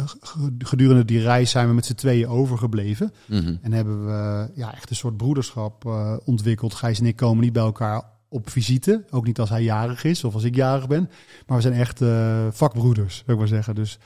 [0.60, 3.12] gedurende die reis zijn we met z'n tweeën overgebleven.
[3.26, 3.56] Mhm.
[3.62, 5.86] En hebben we ja, echt een soort broederschap
[6.26, 6.74] ontwikkeld.
[6.74, 9.04] Gijs en ik komen niet bij elkaar op visite.
[9.10, 11.10] Ook niet als hij jarig is of als ik jarig ben.
[11.48, 13.76] Maar we zijn echt eh, vakbroeders, zou ik maar zeggen.
[13.76, 14.00] Dus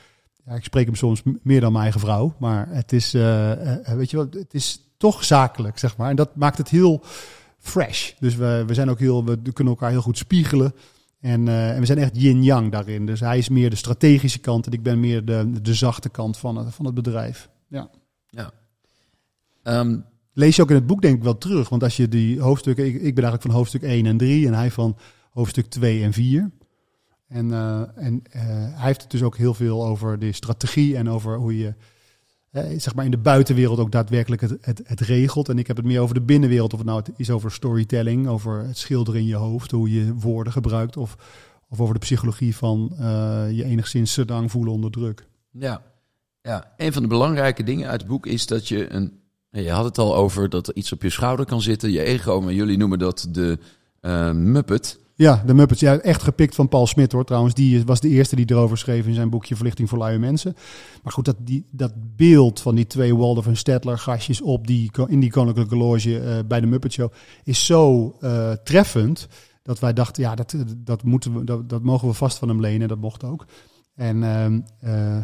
[0.46, 2.36] ja, ik spreek hem soms meer dan mijn eigen vrouw.
[2.40, 6.10] Maar het is, eh, eh, weet je wat, het is toch zakelijk, zeg maar.
[6.10, 7.04] En dat maakt het heel
[7.60, 8.12] fresh.
[8.20, 10.74] Dus we, we zijn ook heel, we kunnen elkaar heel goed spiegelen.
[11.20, 13.06] En, en we zijn echt yin-yang daarin.
[13.06, 16.38] Dus hij is meer de strategische kant en ik ben meer de, de zachte kant
[16.38, 17.50] van het, van het bedrijf.
[17.68, 17.90] Ja.
[19.64, 20.00] Ehm,
[20.34, 21.70] Lees je ook in het boek denk ik wel terug.
[21.70, 22.86] Want als je die hoofdstukken...
[22.86, 24.98] Ik, ik ben eigenlijk van hoofdstuk 1 en 3 en hij van
[25.32, 26.52] hoofdstuk 2 en 4.
[27.28, 28.42] En, uh, en uh,
[28.76, 31.74] hij heeft het dus ook heel veel over de strategie en over hoe je
[32.52, 35.50] uh, zeg maar in de buitenwereld ook daadwerkelijk het, het, het, regelt.
[35.50, 36.74] En ik heb het meer over de binnenwereld.
[36.74, 40.54] Of het nou is over storytelling, over het schilderen in je hoofd, hoe je woorden
[40.54, 40.98] gebruikt.
[40.98, 41.16] Of,
[41.70, 42.92] of over de psychologie van
[43.52, 45.28] je enigszins sedang voelen onder druk.
[45.52, 45.82] Ja.
[46.42, 49.22] ja, een van de belangrijke dingen uit het boek is dat je een.
[49.62, 52.42] Je had het al over dat er iets op je schouder kan zitten, je ego,
[52.42, 53.58] maar jullie noemen dat de
[54.34, 55.02] Muppet.
[55.16, 55.80] Ja, de Muppets.
[55.80, 57.54] Ja, echt gepikt van Paul Smit hoor trouwens.
[57.54, 60.56] Die was de eerste die erover schreef in zijn boekje Verlichting voor luie mensen.
[61.04, 64.92] Maar goed, dat, die, dat beeld van die twee Waldorf en Stedtler gastjes op die,
[65.08, 67.12] in die Koninklijke Loge uh, bij de Muppet Show
[67.44, 69.28] is zo uh, treffend.
[69.64, 72.60] Dat wij dachten, ja, dat, dat, moeten we, dat, dat mogen we vast van hem
[72.60, 72.88] lenen.
[72.88, 73.46] Dat mocht ook.
[73.96, 74.18] En
[74.84, 75.18] uh,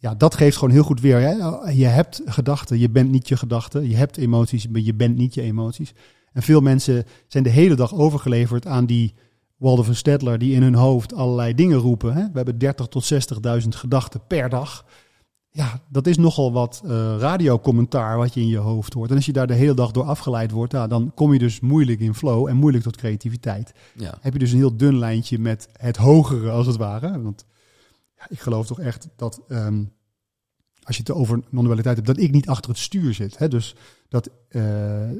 [0.00, 1.20] ja, dat geeft gewoon heel goed weer.
[1.20, 1.30] Hè?
[1.70, 3.88] Je hebt gedachten, je bent niet je gedachten.
[3.88, 5.92] Je hebt emoties, maar je bent niet je emoties.
[6.32, 9.14] En veel mensen zijn de hele dag overgeleverd aan die
[9.56, 12.14] Waldorf en Stedtler die in hun hoofd allerlei dingen roepen.
[12.14, 12.22] Hè?
[12.22, 13.12] We hebben 30 tot
[13.62, 14.84] 60.000 gedachten per dag.
[15.50, 19.10] Ja, dat is nogal wat uh, radiocommentaar wat je in je hoofd hoort.
[19.10, 21.60] En als je daar de hele dag door afgeleid wordt, ja, dan kom je dus
[21.60, 23.72] moeilijk in flow en moeilijk tot creativiteit.
[23.94, 24.18] Ja.
[24.20, 27.22] Heb je dus een heel dun lijntje met het hogere, als het ware.
[27.22, 27.44] Want
[28.18, 29.92] ja, ik geloof toch echt dat um,
[30.82, 33.38] als je het over non-dualiteit hebt, dat ik niet achter het stuur zit.
[33.38, 33.48] Hè?
[33.48, 33.74] Dus
[34.08, 35.10] dat, uh,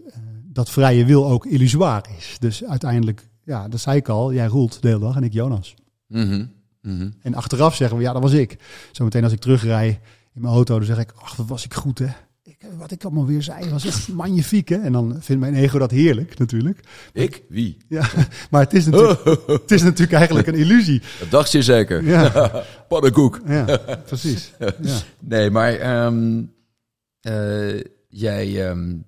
[0.44, 2.36] dat vrije wil ook illusoir is.
[2.38, 5.74] Dus uiteindelijk, ja, dat zei ik al, jij roelt de hele dag en ik Jonas.
[6.06, 6.52] Mm -hmm.
[6.82, 7.14] Mm -hmm.
[7.22, 8.58] En achteraf zeggen we, ja, dat was ik.
[8.92, 9.88] Zometeen als ik terugrij
[10.34, 12.08] in mijn auto, dan zeg ik, ach, wat was ik goed, hè?
[12.58, 14.76] Ik, wat ik allemaal weer zei, was echt magnifiek, hè?
[14.76, 16.80] En dan vindt mijn ego dat heerlijk, natuurlijk.
[17.12, 17.42] Ik?
[17.48, 17.76] Wie?
[17.88, 18.10] Ja,
[18.50, 21.02] maar het is natuurlijk, het is natuurlijk eigenlijk een illusie.
[21.18, 22.04] Dat dacht je zeker.
[22.04, 22.64] Ja.
[22.88, 23.40] Pannenkoek.
[23.46, 24.52] Ja, precies.
[24.58, 24.98] Ja.
[25.20, 26.52] Nee, maar um,
[27.22, 29.04] uh, jij, um,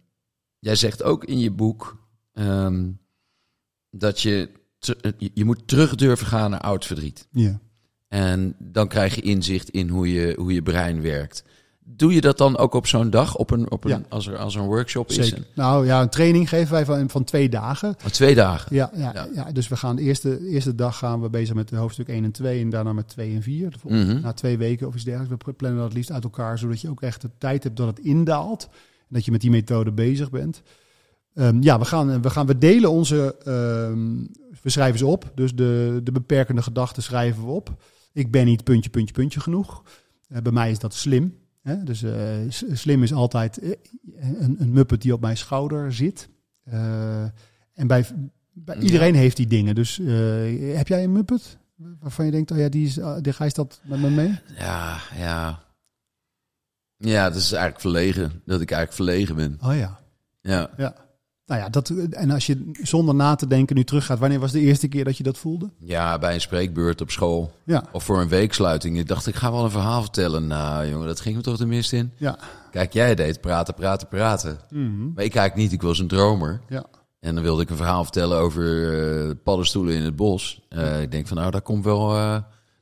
[0.59, 2.99] jij zegt ook in je boek um,
[3.91, 4.51] dat je,
[5.35, 7.29] je moet terug durven gaan naar oud verdriet.
[7.31, 7.61] Ja.
[8.09, 11.45] En dan krijg je inzicht in hoe je, hoe je brein werkt.
[11.97, 14.03] Doe je dat dan ook op zo'n dag, op een, op een, ja.
[14.09, 15.39] als, er, als er een workshop Zeker.
[15.39, 15.45] is?
[15.55, 17.89] Nou ja, een training geven wij van, van twee dagen.
[17.89, 18.77] Oh, twee dagen?
[18.77, 19.29] Ja, ja, ja.
[19.35, 22.25] ja, dus we gaan de eerste, de eerste dag gaan we bezig met hoofdstuk 1
[22.25, 23.75] en 2 en daarna met 2 en 4.
[23.83, 24.21] Mm -hmm.
[24.21, 25.45] Na twee weken of iets dergelijks.
[25.45, 27.87] We plannen dat het liefst uit elkaar, zodat je ook echt de tijd hebt dat
[27.87, 28.69] het indaalt.
[28.99, 30.63] En dat je met die methode bezig bent.
[31.35, 34.29] Um, ja, we gaan, we gaan, we delen onze, um,
[34.63, 35.33] we schrijven ze op.
[35.35, 37.75] Dus de, de beperkende gedachten schrijven we op.
[38.13, 39.83] Ik ben niet puntje, puntje, puntje genoeg.
[40.29, 41.39] Uh, bij mij is dat slim.
[41.71, 41.83] Hè?
[41.85, 42.15] Dus uh,
[42.73, 43.63] slim is altijd
[44.21, 46.29] een, een muppet die op mijn schouder zit.
[46.73, 47.23] Uh,
[47.73, 48.07] en bij,
[48.53, 49.75] bij iedereen heeft die dingen.
[49.75, 49.97] Dus
[50.75, 51.59] heb jij een muppet
[52.01, 54.39] waarvan je denkt, oh ja, die is, die gijst dat met me mee?
[54.57, 55.63] Ja, ja.
[56.97, 58.43] Ja, dat is eigenlijk verlegen.
[58.45, 59.59] Dat ik eigenlijk verlegen ben.
[59.61, 60.01] Oh ja.
[60.41, 60.71] Ja.
[60.77, 60.95] Ja.
[61.51, 64.61] Nou ja, dat, en als je zonder na te denken nu teruggaat, wanneer was de
[64.61, 65.71] eerste keer dat je dat voelde?
[65.79, 67.53] Ja, bij een spreekbeurt op school.
[67.65, 67.85] Ja.
[67.93, 68.99] Of voor een weeksluiting.
[68.99, 70.47] Ik dacht, ik ga wel een verhaal vertellen.
[70.47, 72.13] Nou, jongen, dat ging me toch de mist in.
[72.17, 72.39] Ja.
[72.71, 74.59] Kijk, jij deed praten, praten, praten.
[74.71, 75.13] Mm -hmm.
[75.15, 76.61] Maar ik kijk niet, ik was een dromer.
[76.69, 76.85] Ja.
[77.21, 78.65] En dan wilde ik een verhaal vertellen over
[79.25, 80.61] uh, paddenstoelen in het bos.
[80.69, 82.37] Uh, ik denk van, nou, daar komt wel, uh,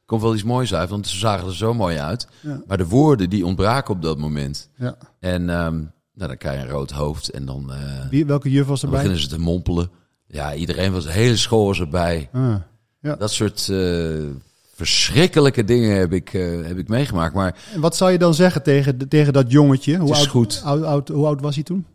[0.06, 2.28] komt wel iets moois uit, want ze zagen er zo mooi uit.
[2.40, 2.62] Ja.
[2.66, 4.70] Maar de woorden, die ontbraken op dat moment.
[4.76, 4.96] Ja.
[5.20, 7.70] En um, nou, dan krijg je een rood hoofd en dan...
[7.70, 9.04] uh, Wie, welke juf was dan erbij?
[9.04, 9.90] beginnen ze te mompelen.
[10.26, 12.28] Ja, iedereen was, de hele school was erbij.
[12.32, 12.54] Ah,
[13.00, 13.16] ja.
[13.16, 14.26] Dat soort uh,
[14.74, 17.34] verschrikkelijke dingen heb ik, uh, heb ik meegemaakt.
[17.34, 19.96] Maar En wat zou je dan zeggen tegen, tegen dat jongetje?
[19.96, 20.60] Hoe is oud, goed.
[20.64, 21.86] Oud, oud, hoe oud was hij toen?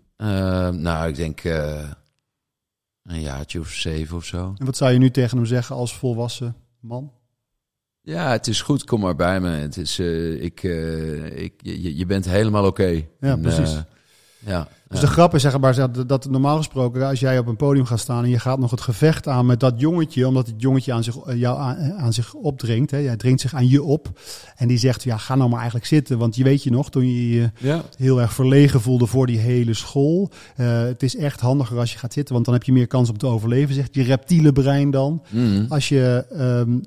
[0.81, 1.43] nou, ik denk
[3.03, 4.53] een jaartje of zeven of zo.
[4.57, 7.11] En wat zou je nu tegen hem zeggen als volwassen man?
[8.01, 9.49] Ja, het is goed, kom maar bij me.
[9.49, 9.99] Het is,
[10.39, 10.63] ik,
[11.33, 12.81] ik, je, je bent helemaal oké.
[12.81, 13.09] Okay.
[13.19, 13.75] Ja, en, precies.
[14.45, 17.55] Ja, dus de grap is zeg maar dat, dat normaal gesproken, als jij op een
[17.55, 20.55] podium gaat staan en je gaat nog het gevecht aan met dat jongetje, omdat het
[20.57, 24.19] jongetje aan zich, jou aan, aan zich opdringt, hè, jij dringt zich aan je op
[24.55, 27.07] en die zegt, ja, ga nou maar eigenlijk zitten, want je weet je nog, toen
[27.07, 27.81] je je ja.
[27.97, 31.97] heel erg verlegen voelde voor die hele school, uh, het is echt handiger als je
[31.97, 34.91] gaat zitten, want dan heb je meer kans om te overleven, zegt je reptiele brein
[34.91, 35.21] dan.
[35.29, 35.65] Mm.
[35.69, 36.83] Als je um,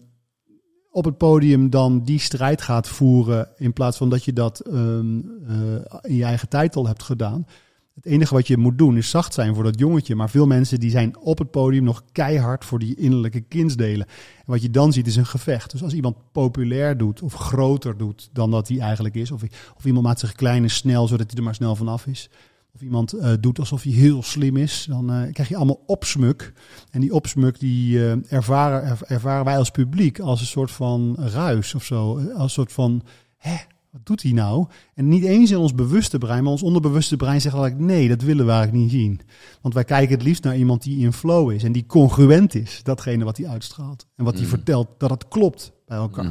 [0.97, 5.17] op het podium dan die strijd gaat voeren in plaats van dat je dat um,
[5.49, 5.57] uh,
[6.03, 7.47] in je eigen tijd al hebt gedaan.
[7.95, 10.15] Het enige wat je moet doen is zacht zijn voor dat jongetje.
[10.15, 14.07] Maar veel mensen die zijn op het podium nog keihard voor die innerlijke kindsdelen.
[14.39, 15.71] En wat je dan ziet is een gevecht.
[15.71, 19.31] Dus als iemand populair doet of groter doet dan dat hij eigenlijk is.
[19.31, 19.43] Of,
[19.77, 22.31] of iemand maakt zich klein en snel zodat hij er maar snel vanaf is.
[22.77, 24.87] Of iemand uh, doet alsof hij heel slim is.
[24.89, 26.53] Dan uh, krijg je allemaal opsmuk.
[26.91, 31.17] En die opsmuk die uh, ervaren, er, ervaren wij als publiek als een soort van
[31.19, 32.19] ruis of zo.
[32.19, 33.03] Als een soort van,
[33.37, 33.57] hè,
[33.91, 34.67] wat doet hij nou?
[34.95, 38.23] En niet eens in ons bewuste brein, maar ons onderbewuste brein zegt eigenlijk, nee, dat
[38.23, 39.21] willen we eigenlijk niet zien.
[39.61, 42.81] Want wij kijken het liefst naar iemand die in flow is en die congruent is,
[42.83, 44.07] datgene wat hij uitstraalt.
[44.17, 44.49] En wat hij Mm.
[44.49, 46.25] vertelt, dat het klopt bij elkaar.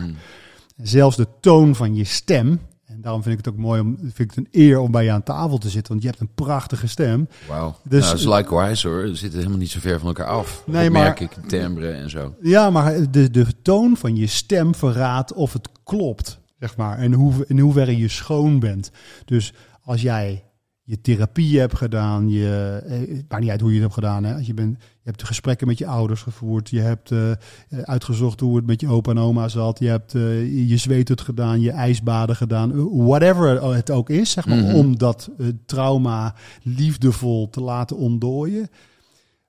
[0.75, 2.59] En zelfs de toon van je stem,
[3.05, 5.11] daarom vind ik het ook mooi om, vind ik het een eer om bij je
[5.11, 7.27] aan tafel te zitten, want je hebt een prachtige stem.
[7.47, 7.75] Wauw.
[7.83, 9.01] Dus- nou, is likewise hoor.
[9.01, 10.63] We zitten helemaal niet zo ver van elkaar af.
[10.65, 12.35] Nee, dat maar- merk ik, timbre en zo.
[12.41, 16.97] Ja, maar de, de toon van je stem verraadt of het klopt, zeg maar.
[16.97, 18.91] En hoe, in hoeverre je schoon bent.
[19.25, 20.43] Dus als jij
[20.87, 24.23] je therapie hebt gedaan, je, eh, het maakt niet uit hoe je het hebt gedaan.
[24.23, 24.35] Hè?
[24.35, 27.37] Als je, bent, je hebt de gesprekken met je ouders gevoerd, je hebt eh, eh,
[27.69, 31.71] uitgezocht hoe het met je opa en oma zat, je hebt je zweethut gedaan, je
[31.71, 34.75] ijsbaden gedaan, whatever het ook is, zeg maar, Mhm.
[34.75, 35.29] om dat
[35.65, 38.69] trauma liefdevol te laten ontdooien.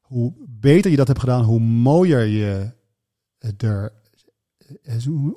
[0.00, 2.70] Hoe beter je dat hebt gedaan, hoe mooier je
[3.38, 3.92] het er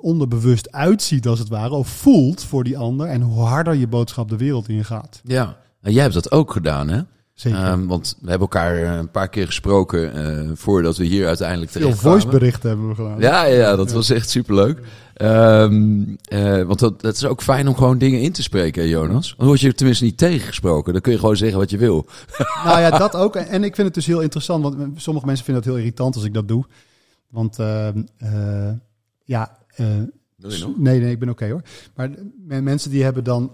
[0.00, 4.28] onderbewust uitziet als het ware, of voelt voor die ander en hoe harder je boodschap
[4.28, 5.20] de wereld ingaat.
[5.24, 5.56] Ja.
[5.80, 7.00] Nou, jij hebt dat ook gedaan hè?
[7.34, 7.58] Zeker.
[7.58, 11.70] Ehm, want we hebben elkaar eh, een paar keer gesproken eh, voordat we hier uiteindelijk
[11.70, 12.20] Veel terecht kwamen.
[12.20, 13.20] voiceberichten hebben we gedaan.
[13.20, 14.80] Ja, ja, dat was echt superleuk.
[15.14, 19.34] Ehm eh, want dat, dat is ook fijn om gewoon dingen in te spreken, Jonas.
[19.36, 20.92] Dan word je tenminste niet tegengesproken.
[20.92, 22.06] Dan kun je gewoon zeggen wat je wil.
[22.64, 23.36] Nou ja, dat ook.
[23.36, 26.24] En ik vind het dus heel interessant, want sommige mensen vinden het heel irritant als
[26.24, 26.64] ik dat doe.
[27.30, 28.70] Want ehm, eh,
[29.24, 29.86] ja, eh,
[30.76, 31.62] nee, nee, ik ben oké hoor.
[31.94, 32.10] Maar
[32.62, 33.52] mensen die hebben dan,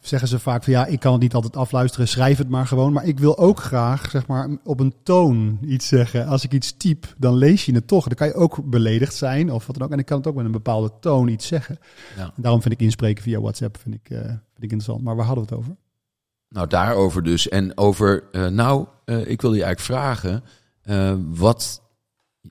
[0.00, 2.92] zeggen ze vaak van ja, ik kan het niet altijd afluisteren, schrijf het maar gewoon.
[2.92, 6.26] Maar ik wil ook graag, zeg maar, op een toon iets zeggen.
[6.26, 8.06] Als ik iets typ, dan lees je het toch.
[8.06, 9.92] Dan kan je ook beledigd zijn of wat dan ook.
[9.92, 11.78] En ik kan het ook met een bepaalde toon iets zeggen.
[12.16, 12.22] Ja.
[12.22, 15.02] En daarom vind ik inspreken via WhatsApp vind ik, eh, vind ik interessant.
[15.02, 15.76] Maar waar hadden we het over?
[16.48, 17.48] Nou, daarover dus.
[17.48, 20.42] En over, eh, nou, eh, ik wil je eigenlijk vragen
[21.34, 21.82] wat,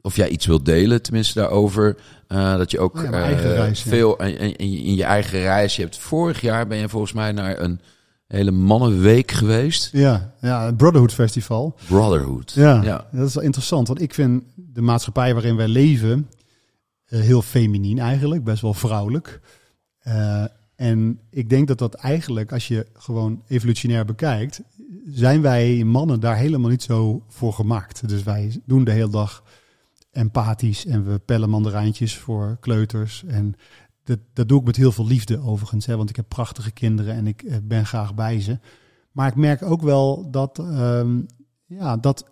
[0.01, 1.97] of jij iets wilt delen, tenminste daarover.
[2.27, 5.75] eh, dat je ook ja, mijn eh, reis, veel in, in, in je eigen reis.
[5.75, 7.79] Je hebt vorig jaar ben je volgens mij naar een
[8.27, 9.89] hele mannenweek geweest.
[9.91, 11.75] Ja, ja het Brotherhood Festival.
[11.88, 12.51] Brotherhood.
[12.51, 13.07] Ja, ja.
[13.12, 13.88] dat is wel interessant.
[13.88, 16.29] Want ik vind de maatschappij waarin wij leven
[17.05, 19.39] eh, heel feminien eigenlijk, best wel vrouwelijk.
[20.75, 24.62] En ik denk dat dat eigenlijk, als je gewoon evolutionair bekijkt,
[25.05, 28.10] zijn wij mannen daar helemaal niet zo voor gemaakt.
[28.10, 29.43] Dus wij doen de hele dag
[30.17, 33.23] empathisch en we pellen mandarijntjes voor kleuters.
[33.27, 33.56] En
[34.03, 37.13] dat, dat doe ik met heel veel liefde overigens, hè, want ik heb prachtige kinderen
[37.13, 38.60] en ik eh, ben graag bij ze.
[39.12, 41.21] Maar ik merk ook wel dat, ehm,
[41.65, 42.25] ja, dat,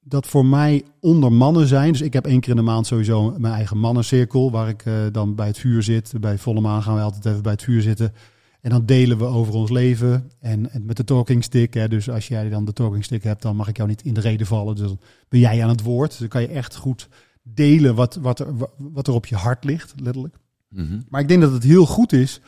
[0.00, 1.92] dat voor mij onder mannen zijn.
[1.92, 4.94] Dus ik heb één keer in de maand sowieso mijn eigen mannencirkel, waar ik eh,
[5.12, 6.12] dan bij het vuur zit.
[6.20, 8.12] Bij volle maan gaan we altijd even bij het vuur zitten.
[8.64, 10.30] En dan delen we over ons leven.
[10.40, 11.74] En, en met de talking stick.
[11.74, 14.14] Hè, dus als jij dan de talking stick hebt, dan mag ik jou niet in
[14.14, 14.76] de reden vallen.
[14.76, 14.98] Dus dan
[15.28, 16.10] ben jij aan het woord.
[16.10, 17.08] Dus dan kan je echt goed
[17.42, 20.36] delen wat, wat, er, wat er op je hart ligt, letterlijk.
[20.68, 21.00] Mhm.
[21.08, 22.40] Maar ik denk dat het heel goed is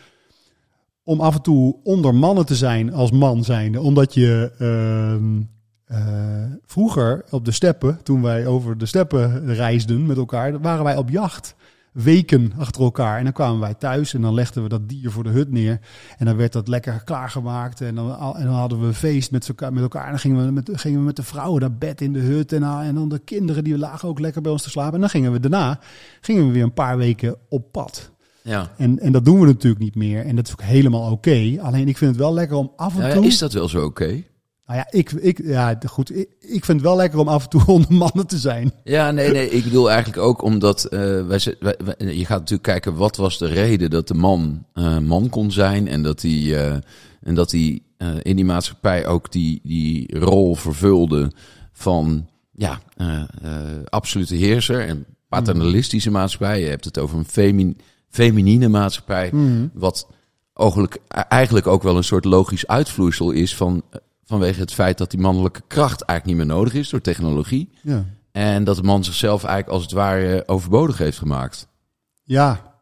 [1.03, 3.81] om af en toe onder mannen te zijn als man zijnde.
[3.81, 5.43] Omdat je ehm,
[5.85, 10.97] eh, vroeger op de steppen, toen wij over de steppen reisden met elkaar, waren wij
[10.97, 11.55] op jacht.
[12.03, 13.19] Weken achter elkaar.
[13.19, 15.81] En dan kwamen wij thuis en dan legden we dat dier voor de hut neer.
[16.19, 17.81] En dan werd dat lekker klaargemaakt.
[17.81, 19.73] En dan, en dan hadden we een feest met elkaar.
[19.73, 20.05] Met elkaar.
[20.05, 22.53] En dan gingen we met, gingen we met de vrouwen naar bed in de hut.
[22.53, 24.95] En, dan- en dan de kinderen die lagen ook lekker bij ons te slapen.
[24.95, 25.79] En dan gingen we daarna
[26.21, 28.11] gingen we weer een paar weken op pad.
[28.43, 28.71] Ja.
[28.77, 30.25] En, en dat doen we natuurlijk niet meer.
[30.25, 31.57] En dat is ook helemaal oké.
[31.61, 33.27] Alleen ik vind het wel lekker om af en Nou ja, toe.
[33.27, 34.23] is dat wel zo oké?
[34.67, 36.17] Nou ja, ik, ik, ja, goed.
[36.17, 38.73] Ik, ik vind het wel lekker om af en toe onder mannen te zijn.
[38.85, 39.51] Ja, nee, nee.
[39.51, 43.17] Ik bedoel eigenlijk ook omdat eh, wij, zit- wij, wij- je gaat natuurlijk kijken wat
[43.17, 46.31] was de reden dat de man eh, man kon zijn en dat hij
[46.67, 46.77] eh,
[47.21, 47.81] en dat hij
[48.23, 51.33] in die maatschappij ook die die rol vervulde
[51.73, 52.81] van ja
[53.85, 56.61] absolute heerser en paternalistische maatschappij.
[56.61, 59.31] Je hebt het over een femin, feminine maatschappij,
[59.73, 60.07] wat
[60.55, 60.99] ogelijk,
[61.29, 63.83] eigenlijk ook wel een soort logisch uitvloeisel is van
[64.27, 67.71] vanwege het feit dat die mannelijke kracht eigenlijk niet meer nodig is door technologie.
[67.83, 68.05] Ja.
[68.33, 71.67] En dat de man zichzelf eigenlijk als het ware overbodig heeft gemaakt.
[72.23, 72.75] Ja.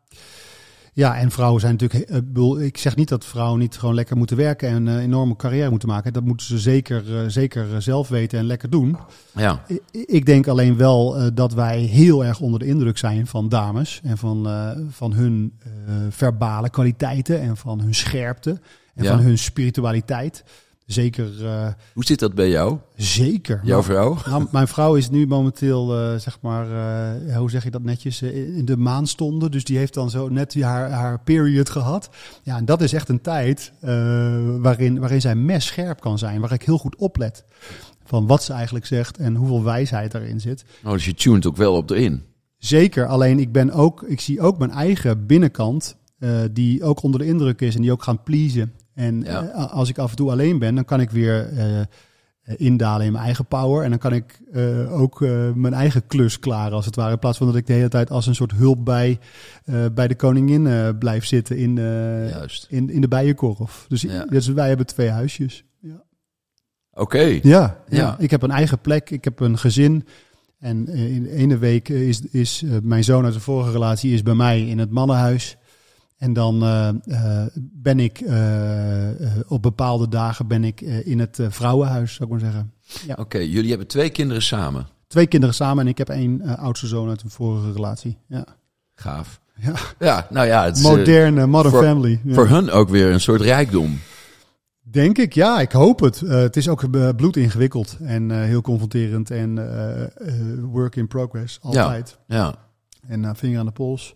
[0.93, 2.11] Ja, en vrouwen zijn natuurlijk.
[2.11, 5.71] eh, Ik zeg niet dat vrouwen niet gewoon lekker moeten werken en een enorme carrière
[5.71, 6.13] moeten maken.
[6.13, 8.97] Dat moeten ze zeker, eh, zeker eh, zelf weten en lekker doen.
[9.33, 9.63] Ja,
[10.07, 14.01] Ik denk alleen wel eh, dat wij heel erg onder de indruk zijn van dames
[14.05, 15.71] en van, eh, van hun eh,
[16.09, 18.51] verbale kwaliteiten en van hun scherpte
[18.95, 19.11] en Ja.
[19.17, 20.45] van hun spiritualiteit.
[20.87, 22.79] Zeker, eh, hoe zit dat bij jou?
[22.97, 23.61] zeker.
[23.65, 24.17] Jouw Maar- vrouw?
[24.27, 26.67] nou, mijn vrouw is nu momenteel, eh, zeg maar,
[27.27, 29.51] eh, hoe zeg je dat netjes, in de maanstonden.
[29.51, 32.11] Dus die heeft dan zo net haar, haar period gehad.
[32.43, 33.73] Ja, en dat is echt een tijd
[34.61, 36.41] waarin, waarin zij mes scherp kan zijn.
[36.41, 37.45] Waar ik heel goed oplet
[38.05, 40.65] van wat ze eigenlijk zegt en hoeveel wijsheid daarin zit.
[40.85, 42.23] Oh, dus je tuned ook wel op erin.
[42.59, 45.97] Zeker, alleen ik ben ook, ik zie ook mijn eigen binnenkant
[46.53, 48.73] die ook onder de indruk is en die ook gaan pleasen.
[48.95, 49.43] En Ja.
[49.45, 51.87] eh, als ik af en toe alleen ben, dan kan ik weer eh, eh,
[52.57, 53.85] indalen in mijn eigen power.
[53.85, 54.41] En dan kan ik
[54.91, 55.21] ook
[55.55, 57.13] mijn eigen klus klaren, als het ware.
[57.13, 59.19] In plaats van dat ik de hele tijd als een soort hulp bij,
[59.95, 61.79] bij de koningin blijf zitten in,
[62.69, 63.85] in, in de bijenkorf.
[63.89, 64.25] Dus, Ja.
[64.25, 65.65] dus wij hebben twee huisjes.
[65.81, 66.03] Ja.
[66.93, 67.23] Oké.
[67.23, 67.77] Ja, ja.
[67.89, 68.17] Ja.
[68.19, 70.07] ik heb een eigen plek, ik heb een gezin.
[70.59, 74.35] En in de ene week is, is mijn zoon uit de vorige relatie is bij
[74.35, 75.57] mij in het mannenhuis.
[76.17, 79.09] En dan eh, eh, ben ik eh,
[79.47, 82.73] op bepaalde dagen ben ik in het vrouwenhuis, zou ik maar zeggen.
[83.21, 84.87] Oké, jullie hebben twee kinderen samen.
[85.07, 88.19] Twee kinderen samen en ik heb één oudste zoon uit een vorige relatie.
[88.29, 88.45] Ja,
[88.95, 89.41] Gaaf.
[89.55, 89.73] ja.
[89.99, 92.21] Ja, nou ja, het is moderne, modern voor- family.
[92.25, 92.35] Ja.
[92.35, 93.99] voor hun ook weer een soort rijkdom.
[94.83, 96.21] Denk ik, ja, ik hoop het.
[96.21, 99.55] Het is ook bloed ingewikkeld en heel confronterend en
[100.71, 102.19] work in progress, altijd.
[102.27, 102.55] Ja,
[103.07, 104.15] En eh, vinger aan de pols.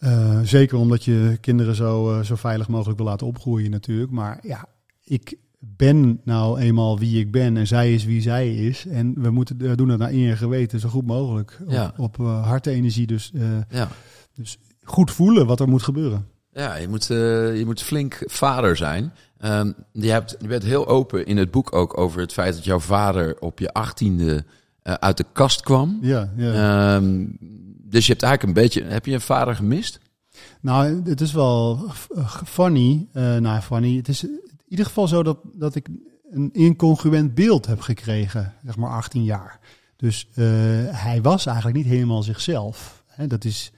[0.00, 4.10] Eh, zeker omdat je kinderen zo, eh, zo veilig mogelijk wil laten opgroeien natuurlijk.
[4.10, 4.64] Maar ja,
[5.04, 8.86] ik ben nou eenmaal wie ik ben en zij is wie zij is.
[8.86, 11.58] En we moeten we doen het naar eer en geweten zo goed mogelijk.
[11.62, 11.94] Op, Ja.
[11.96, 13.88] op eh, hartenergie dus eh, ja.
[14.82, 16.26] goed voelen wat er moet gebeuren.
[16.52, 19.12] Ja, je moet, je moet flink vader zijn.
[19.38, 22.64] Ehm, je, hebt, je bent heel open in het boek ook over het feit dat
[22.64, 24.44] jouw vader op je achttiende
[24.82, 25.98] eh uit de kast kwam.
[26.02, 26.94] Ja, ja.
[26.96, 27.26] Ehm,
[27.82, 28.84] dus je hebt eigenlijk een beetje...
[28.84, 30.00] Heb je een vader gemist?
[30.60, 32.08] Nou, het is wel f-
[32.46, 33.06] funny.
[33.12, 33.96] eh nou, funny.
[33.96, 35.88] Het is in ieder geval zo dat, dat ik
[36.30, 39.58] een incongruent beeld heb gekregen, zeg maar 18 jaar.
[39.96, 40.44] Dus eh,
[40.88, 43.04] hij was eigenlijk niet helemaal zichzelf.
[43.06, 43.72] Hè, dat is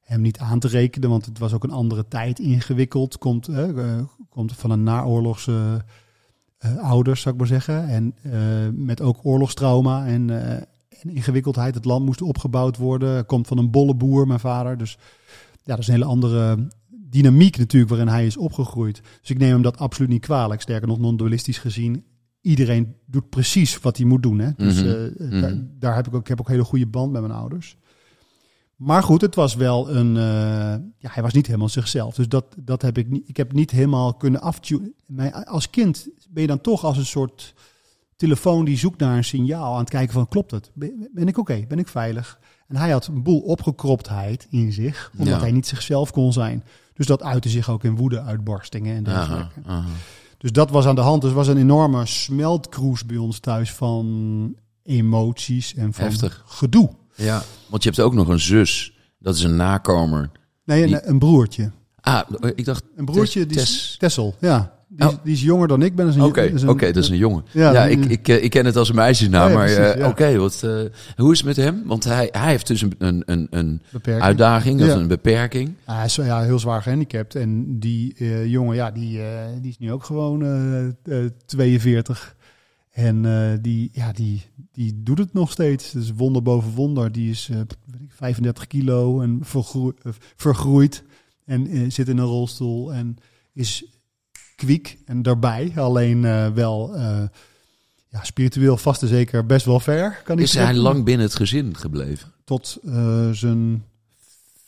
[0.00, 3.18] hem niet aan te rekenen, want het was ook een andere tijd ingewikkeld.
[3.18, 5.84] Komt, eh, eh, komt van een naoorlogse
[6.58, 7.88] eh, ouders, zou ik maar zeggen.
[7.88, 8.32] En eh,
[8.72, 10.52] met ook oorlogstrauma en, eh,
[11.02, 11.74] en ingewikkeldheid.
[11.74, 13.26] Het land moest opgebouwd worden.
[13.26, 14.78] Komt van een bolle boer, mijn vader.
[14.78, 14.98] Dus
[15.62, 16.68] ja, dat is een hele andere
[17.10, 19.00] dynamiek natuurlijk waarin hij is opgegroeid.
[19.20, 20.60] Dus ik neem hem dat absoluut niet kwalijk.
[20.60, 22.04] Sterker nog, non-dualistisch gezien,
[22.40, 24.38] iedereen doet precies wat hij moet doen.
[24.38, 24.50] Hè?
[24.56, 25.10] Dus Mhm.
[25.18, 25.40] Mhm.
[25.40, 27.76] daar, daar heb ik ook, ik heb ook een hele goede band met mijn ouders.
[28.78, 30.16] Maar goed, het was wel een.
[30.16, 30.22] eh,
[30.98, 32.14] ja, hij was niet helemaal zichzelf.
[32.14, 33.28] Dus dat, dat heb ik niet.
[33.28, 34.94] Ik heb niet helemaal kunnen aftunen.
[35.06, 37.54] Mijn- Als kind ben je dan toch als een soort
[38.16, 39.72] telefoon die zoekt naar een signaal.
[39.72, 40.70] Aan het kijken van klopt het?
[40.74, 41.64] Ben, ben ik oké?
[41.68, 42.38] Ben ik veilig?
[42.68, 45.40] En hij had een boel opgekroptheid in zich, omdat Ja.
[45.40, 46.64] hij niet zichzelf kon zijn.
[46.94, 49.60] Dus dat uitte zich ook in woede-uitbarstingen en dergelijke.
[49.66, 49.84] aha.
[50.38, 51.20] Dus dat was aan de hand.
[51.20, 56.42] Dus het was een enorme smeltkroes bij ons thuis van emoties en van Heftig.
[56.46, 56.90] gedoe.
[57.24, 58.92] Ja, want je hebt ook nog een zus.
[59.18, 60.30] Dat is een nakomer.
[60.64, 61.70] Nee, Die- een, een broertje.
[62.00, 62.20] Ah,
[62.54, 62.82] ik dacht...
[62.96, 64.34] Een broertje, die is Tessel.
[64.40, 65.18] Ja, die, is, Oh.
[65.24, 66.06] die is jonger dan ik ben.
[66.06, 67.44] Een- Oké, dat is een- oké, dat is een jongen.
[67.52, 69.08] Ja, ik, ik, eh, ik ken het als een Ja,
[69.48, 70.08] ja, maar eh, ja.
[70.08, 70.70] oké, wat, eh,
[71.16, 71.82] hoe is het met hem?
[71.86, 74.24] Want hij, hij heeft dus een, een, een, beperking.
[74.24, 75.74] uitdaging, of een beperking.
[75.84, 77.34] Hij is ja, heel zwaar gehandicapt.
[77.34, 78.14] En die
[78.48, 79.20] jongen, ja, die,
[79.60, 80.86] die is nu ook gewoon eh,
[81.24, 82.36] eh, 42.
[82.98, 84.42] En eh, die, ja, die,
[84.72, 85.90] die doet het nog steeds.
[85.92, 87.12] Dus wonder boven wonder.
[87.12, 91.04] Die is eh, weet ik, 35 kilo en vergroe- eh, vergroeid.
[91.44, 93.16] En eh, zit in een rolstoel en
[93.52, 93.84] is
[94.56, 95.72] kwiek en daarbij.
[95.76, 97.22] Alleen eh, wel eh,
[98.08, 100.20] ja, spiritueel vast en zeker best wel ver.
[100.24, 102.32] Kan Is hij lang binnen het gezin gebleven?
[102.44, 103.84] Tot eh, zijn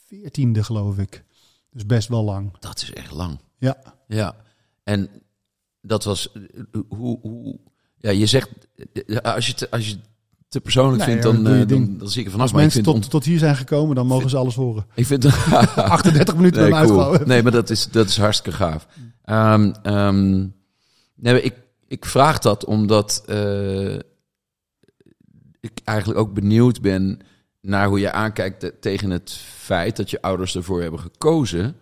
[0.06, 1.24] veertiende, geloof ik.
[1.70, 2.58] Dus best wel lang.
[2.58, 3.38] Dat is echt lang.
[3.58, 3.76] Ja.
[4.08, 4.36] Ja,
[4.84, 5.08] en
[5.80, 7.58] dat was, eh, hoe, hoe
[8.00, 8.48] ja, je zegt,
[9.22, 9.96] als je, te, als je
[10.48, 12.42] te persoonlijk Nee, vindt, dan, eh, dan, dan zie ik er vanaf.
[12.46, 14.86] Als Maar mensen vind, tot, tot hier zijn gekomen, dan mogen ze alles horen.
[14.94, 15.26] ik vind
[15.76, 17.16] 38 minuten nee, cool.
[17.24, 18.86] Nee, maar dat is, dat is hartstikke gaaf.
[19.24, 20.46] Ehm, ehm,
[21.14, 21.54] nee, ik,
[21.88, 23.94] ik vraag dat omdat eh,
[25.60, 27.18] ik eigenlijk ook benieuwd ben
[27.60, 31.76] naar hoe je aankijkt te- tegen het feit dat je ouders ervoor hebben gekozen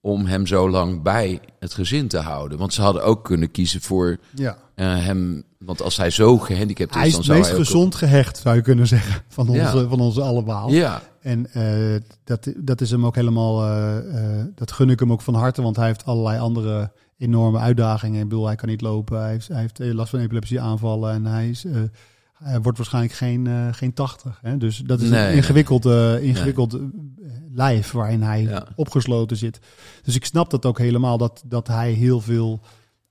[0.00, 2.58] om hem zo lang bij het gezin te houden.
[2.58, 4.58] Want ze hadden ook kunnen kiezen voor Ja.
[4.74, 7.58] eh, hem, want als hij zo gehandicapt is, Hij is dan het zou meest hij
[7.60, 9.88] ook- gezond gehecht, zou je kunnen zeggen, van onze, Ja.
[9.88, 10.70] van onze allemaal.
[10.70, 15.12] Ja, En eh, dat, dat is hem ook helemaal, eh, eh, dat gun ik hem
[15.12, 18.22] ook van harte, want hij heeft allerlei andere enorme uitdagingen.
[18.22, 21.48] Ik bedoel, hij kan niet lopen, hij heeft, hij heeft last van epilepsieaanvallen en hij,
[21.50, 21.64] is,
[22.32, 24.38] hij wordt waarschijnlijk geen, geen 80.
[24.42, 24.56] Hè?
[24.56, 25.84] Dus dat is Nee, een ingewikkeld,
[26.20, 26.78] ingewikkeld
[27.54, 28.66] lijf waarin hij Ja.
[28.74, 29.60] opgesloten zit.
[30.02, 32.60] Dus ik snap dat ook helemaal, dat, dat hij heel veel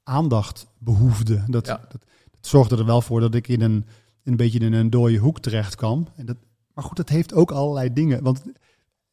[0.04, 1.44] aandacht behoefde.
[1.48, 1.82] Dat, Ja.
[1.90, 2.02] dat,
[2.42, 3.86] zorgde er wel voor dat ik in een,
[4.24, 6.08] een beetje in een dode hoek terecht kwam.
[6.16, 6.38] En dat,
[6.74, 8.24] maar goed, dat heeft ook allerlei dingen.
[8.24, 8.44] Want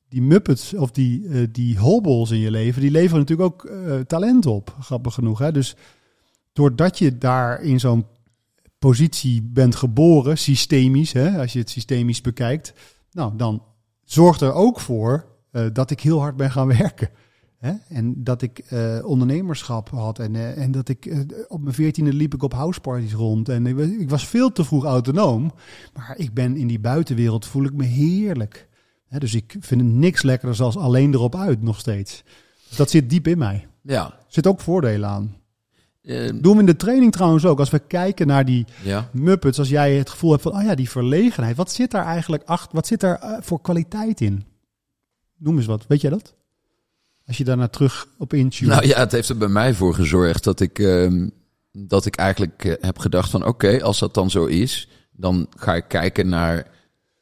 [0.09, 4.01] die Muppets of die, eh die hobbels in je leven, die leveren natuurlijk ook eh,
[4.01, 5.39] talent op, grappig genoeg.
[5.39, 5.53] Hè?
[5.53, 5.77] Dus
[6.53, 8.07] doordat je daar in zo'n
[8.79, 12.73] positie bent geboren, systemisch, hè, als je het systemisch bekijkt,
[13.11, 13.63] nou, dan
[14.05, 17.11] zorgt er ook voor eh, dat ik heel hard ben gaan werken.
[17.59, 17.73] Hè?
[17.89, 20.19] En dat ik eh, ondernemerschap had.
[20.19, 23.49] En, eh, en dat ik eh, op mijn veertiende liep ik op houseparties rond.
[23.49, 25.53] En ik, was- ik was veel te vroeg autonoom.
[25.95, 28.69] Maar ik ben in die buitenwereld voel ik me heerlijk.
[29.09, 32.25] Hè, dus ik vind het niks lekkerder als alleen erop uit nog steeds.
[32.77, 33.67] Dat zit diep in mij.
[33.83, 34.05] Ja.
[34.07, 35.37] Er zit ook voordelen aan.
[36.03, 37.59] Eh, Doen we in de training trouwens ook.
[37.59, 39.09] Als we kijken naar die ja.
[39.13, 41.57] Muppets, als jij het gevoel hebt van, oh ja, die verlegenheid.
[41.57, 42.75] Wat zit daar eigenlijk achter?
[42.75, 44.45] Wat zit daar voor kwaliteit in?
[45.37, 45.87] Noem eens wat.
[45.87, 46.35] Weet jij dat?
[47.29, 48.71] Als je daarna terug op intuït.
[48.71, 51.29] Nou ja, het heeft er bij mij voor gezorgd dat ik, ehm,
[51.73, 55.75] dat ik eigenlijk eh, heb gedacht van oké, als dat dan zo is, dan ga
[55.75, 56.67] ik kijken naar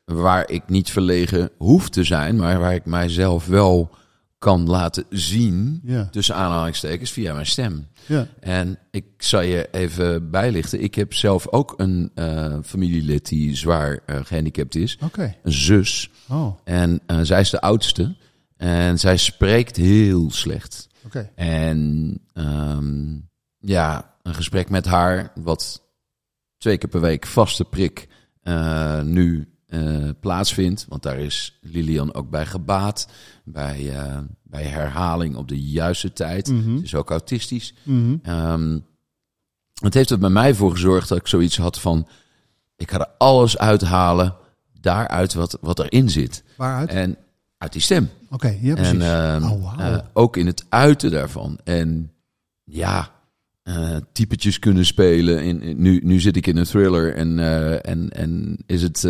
[0.04, 3.90] waar ik niet verlegen hoef te zijn, maar waar ik mijzelf wel
[4.38, 7.86] kan laten zien, Ja, tussen aanhalingstekens, via mijn stem.
[8.06, 8.26] ja.
[8.40, 10.82] En ik zal je even bijlichten.
[10.82, 14.98] Ik heb zelf ook een eh, familielid die zwaar eh, gehandicapt is.
[15.42, 16.10] Een zus.
[16.28, 18.14] Oh, En zij is de oudste.
[18.56, 20.88] En zij spreekt heel slecht.
[21.04, 21.30] oké.
[21.34, 23.18] En ehm,
[23.58, 25.82] ja, een gesprek met haar, wat
[26.58, 28.08] twee keer per week vaste prik
[28.42, 30.86] eh, nu eh, plaatsvindt.
[30.88, 33.08] Want daar is Lilian ook bij gebaat.
[33.44, 36.48] Bij, eh, bij herhaling op de juiste tijd.
[36.48, 36.76] Mhm.
[36.76, 37.74] Ze is ook autistisch.
[37.82, 38.16] Mhm.
[38.22, 38.78] Ehm,
[39.80, 42.08] het heeft er bij mij voor gezorgd dat ik zoiets had van...
[42.76, 44.36] Ik ga er alles uithalen,
[44.80, 46.44] daaruit wat, wat erin zit.
[46.56, 46.88] Waaruit?
[46.88, 47.16] En
[47.58, 48.08] uit die stem.
[48.30, 48.92] Oké, ja precies.
[48.92, 51.58] En ehm, oh, eh, ook in het uiten daarvan.
[51.64, 52.12] En
[52.64, 53.10] ja,
[53.62, 55.42] eh typetjes kunnen spelen.
[55.44, 59.06] In, in- nu, nu zit ik in een thriller en, eh, en, en is het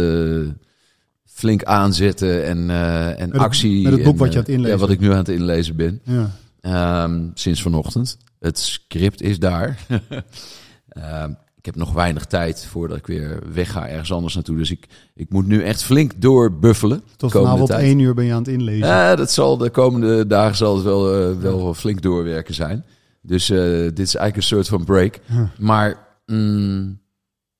[1.24, 3.82] flink aanzetten en, en Met het- actie.
[3.82, 5.28] met het boek en, wat je aan het inlezen Ja, wat ik nu aan het
[5.28, 6.00] inlezen ben.
[6.04, 6.30] ja.
[6.60, 8.18] Ehm, sinds vanochtend.
[8.38, 9.78] Het script is daar.
[11.66, 14.56] Ik heb nog weinig tijd voordat ik weer wegga ergens anders naartoe.
[14.56, 17.02] Dus ik, ik moet nu echt flink doorbuffelen.
[17.16, 17.82] Tot vanavond tijd.
[17.82, 18.86] één uur ben je aan het inlezen.
[18.86, 22.84] Ja, dat zal de komende dagen zal het wel, eh, wel flink doorwerken zijn.
[23.20, 25.18] Dus eh, dit is eigenlijk een soort van break.
[25.58, 26.98] Maar mm,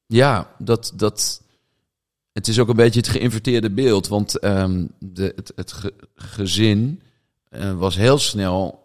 [0.07, 1.43] ja, dat, dat,
[2.33, 4.09] het is ook een beetje het geïnverteerde beeld.
[4.09, 7.01] Want ehm, de, het, het ge- gezin
[7.49, 8.85] eh, was heel snel,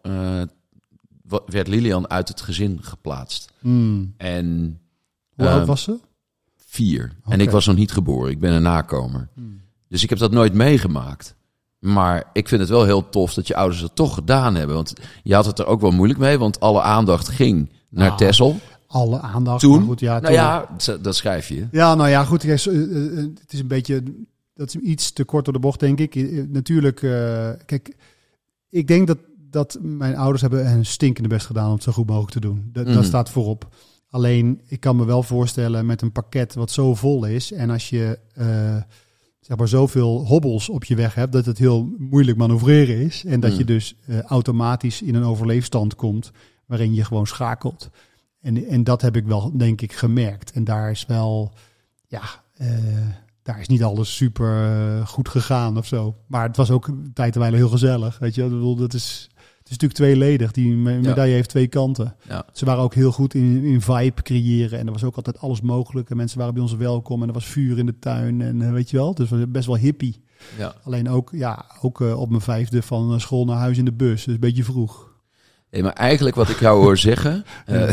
[1.45, 3.51] werd Lilian uit het gezin geplaatst.
[3.59, 4.13] Hmm.
[4.17, 4.75] En
[5.35, 5.97] Hoe oud Ehm, was ze?
[6.57, 7.11] vier.
[7.25, 8.31] En ik was nog niet geboren.
[8.31, 9.29] Ik ben een nakomer.
[9.33, 9.61] Hmm.
[9.87, 11.35] Dus ik heb dat nooit meegemaakt.
[11.79, 14.75] Maar ik vind het wel heel tof dat je ouders het toch gedaan hebben.
[14.75, 18.17] Want je had het er ook wel moeilijk mee, want alle aandacht ging naar Ah,
[18.17, 18.59] Tessel.
[18.87, 19.59] Alle aandacht.
[19.59, 19.83] Toen?
[19.83, 20.69] Goed, ja, Nou ja,
[21.01, 21.67] dat schrijf je.
[21.71, 22.41] Ja, nou ja, goed.
[22.41, 24.03] zo, eh, eh, het is een beetje.
[24.53, 26.15] Dat is iets te kort door de bocht, denk ik.
[26.15, 27.95] Eh, eh, Natuurlijk, eh, kijk,
[28.69, 29.17] ik denk dat,
[29.49, 32.69] dat mijn ouders hebben hun stinkende best gedaan om het zo goed mogelijk te doen.
[32.73, 32.93] Dat, Mhm.
[32.93, 33.67] dat staat voorop.
[34.11, 37.51] Alleen, ik kan me wel voorstellen met een pakket wat zo vol is.
[37.51, 38.75] En als je eh,
[39.39, 43.25] zeg maar zoveel hobbels op je weg hebt, dat het heel moeilijk manoeuvreren is.
[43.25, 43.59] En dat Mhm.
[43.59, 46.31] je dus eh, automatisch in een overleefstand komt
[46.65, 47.89] waarin je gewoon schakelt.
[48.41, 50.51] En, en dat heb ik wel, denk ik, gemerkt.
[50.51, 51.53] En daar is wel,
[52.07, 52.21] ja,
[52.53, 52.67] eh,
[53.43, 54.57] daar is niet alles super
[55.07, 56.15] goed gegaan of zo.
[56.27, 58.19] Maar het was ook een tijd en wijle heel gezellig.
[58.19, 59.29] Weet je, ik bedoel, dat is,
[59.71, 60.51] is natuurlijk tweeledig.
[60.51, 62.15] Die me- medaille heeft twee kanten.
[62.27, 62.45] Ja.
[62.53, 64.79] Ze waren ook heel goed in, in vibe creëren.
[64.79, 66.09] En er was ook altijd alles mogelijk.
[66.09, 67.21] En mensen waren bij ons welkom.
[67.21, 68.41] En er was vuur in de tuin.
[68.41, 70.23] En eh, weet je wel, dus was best wel hippie.
[70.57, 70.75] Ja.
[70.83, 73.93] Alleen ook, ja, ook eh, op mijn vijfde van eh, school naar huis in de
[73.93, 74.23] bus.
[74.23, 75.09] Dus een beetje vroeg.
[75.71, 77.45] Nee, maar eigenlijk wat ik jou hoor zeggen...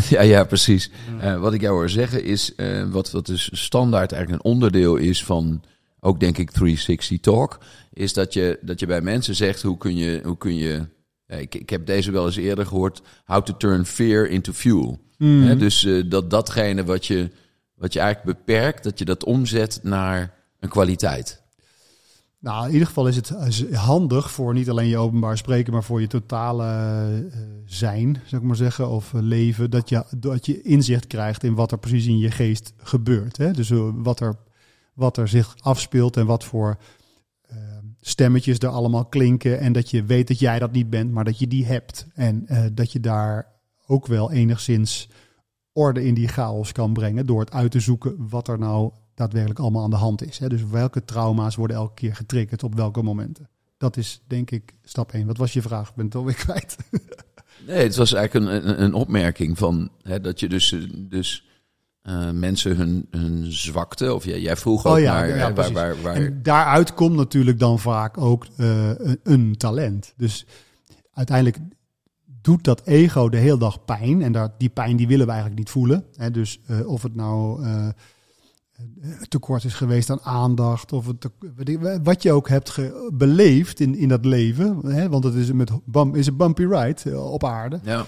[0.08, 0.90] ja, ja, precies.
[1.38, 2.54] Wat ik jou hoor zeggen is...
[2.90, 5.62] wat, wat dus standaard eigenlijk een onderdeel is van...
[6.00, 7.58] ook denk ik 360 Talk...
[7.92, 9.62] is dat je, dat je bij mensen zegt...
[9.62, 10.20] hoe kun je...
[10.24, 10.96] Hoe kun je
[11.28, 13.02] ik, ik heb deze wel eens eerder gehoord...
[13.24, 14.98] how to turn fear into fuel.
[15.18, 17.30] Hè, dus eh, dat datgene wat je,
[17.74, 18.84] wat je eigenlijk beperkt...
[18.84, 21.42] dat je dat omzet naar een kwaliteit.
[22.40, 23.32] Nou, in ieder geval is het
[23.72, 28.46] handig voor niet alleen je openbaar spreken, maar voor je totale eh, zijn, zou ik
[28.46, 32.18] maar zeggen, of leven, dat je, dat je inzicht krijgt in wat er precies in
[32.18, 33.36] je geest gebeurt.
[33.36, 33.50] Hè?
[33.50, 34.36] Dus eh, wat, er,
[34.94, 36.76] wat er zich afspeelt en wat voor
[38.01, 39.61] stemmetjes er allemaal klinken.
[39.61, 42.07] En dat je weet dat jij dat niet bent, maar dat je die hebt.
[42.14, 43.46] En eh, dat je daar
[43.86, 45.09] ook wel enigszins
[45.72, 49.61] orde in die chaos kan brengen door het uit te zoeken wat er nou daadwerkelijk
[49.61, 50.38] allemaal aan de hand is.
[50.38, 50.49] Hè?
[50.49, 53.49] Dus welke trauma's worden elke keer getriggerd op welke momenten.
[53.76, 55.26] Dat is denk ik stap 1.
[55.26, 55.88] Wat was je vraag?
[55.88, 56.76] Ik ben het alweer kwijt.
[57.66, 59.90] Nee, het was eigenlijk een, een, een opmerking van...
[60.03, 60.76] Hè, dat je dus...
[60.99, 61.44] dus
[62.09, 65.72] eh, mensen hun, hun zwakte, of jij, jij vroeg ook Oh ja, naar ja, waar,
[65.72, 70.12] waar, waar, En daaruit komt natuurlijk dan vaak ook eh, een, een talent.
[70.16, 70.46] Dus
[71.12, 71.59] uiteindelijk
[72.42, 74.22] doet dat ego de hele dag pijn.
[74.22, 76.04] En daar, die pijn die willen we eigenlijk niet voelen.
[76.14, 76.30] Hè?
[76.30, 77.64] Dus eh, of het nou
[79.28, 80.92] tekort is geweest aan aandacht.
[80.92, 81.28] Of het,
[82.02, 82.80] wat je ook hebt
[83.12, 84.86] beleefd in, in dat leven.
[84.86, 85.70] Hè, want het is, met,
[86.12, 87.80] is een bumpy ride op aarde.
[87.82, 88.06] Ja.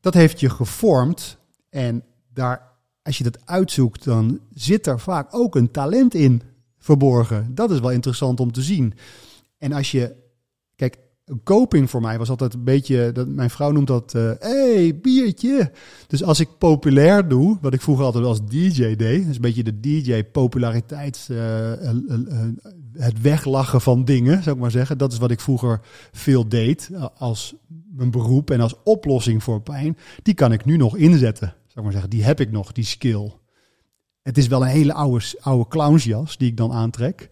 [0.00, 1.38] Dat heeft je gevormd.
[1.70, 2.71] En daar,
[3.02, 6.42] als je dat uitzoekt, dan zit er vaak ook een talent in
[6.78, 7.54] verborgen.
[7.54, 8.94] Dat is wel interessant om te zien.
[9.58, 10.14] En als je,
[10.76, 10.98] kijk,
[11.44, 14.98] coping voor mij was altijd een beetje, dat, mijn vrouw noemt dat, hé, uh, hey,
[15.02, 15.70] biertje.
[16.06, 19.62] Dus als ik populair doe, wat ik vroeger altijd als DJ deed, dus een beetje
[19.62, 21.98] de DJ-populariteit, uh, uh,
[22.92, 24.98] het weglachen van dingen, zou ik maar zeggen.
[24.98, 25.80] Dat is wat ik vroeger
[26.12, 27.54] veel deed als
[27.92, 29.96] mijn beroep en als oplossing voor pijn.
[30.22, 32.10] Die kan ik nu nog inzetten, zou ik maar zeggen.
[32.10, 33.32] Die heb ik nog, die skill.
[34.22, 37.28] Het is wel een hele oude, oude clownsjas die ik dan aantrek.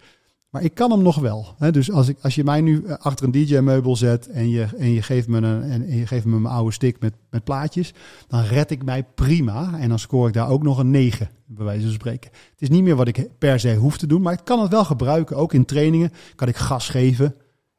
[0.51, 1.55] Maar ik kan hem nog wel.
[1.59, 1.73] Hè?
[1.73, 4.91] Dus als, ik, als je mij nu eh, achter een DJ-meubel zet en je, en
[4.91, 7.95] je geeft me een, en je geeft me mijn oude stick met, met plaatjes,
[8.29, 9.79] dan red ik mij prima.
[9.79, 12.31] En dan scoor ik daar ook nog een 9, bij wijze van spreken.
[12.31, 14.71] Het is niet meer wat ik per se hoef te doen, maar ik kan het
[14.71, 15.37] wel gebruiken.
[15.37, 17.35] Ook in trainingen kan ik gas geven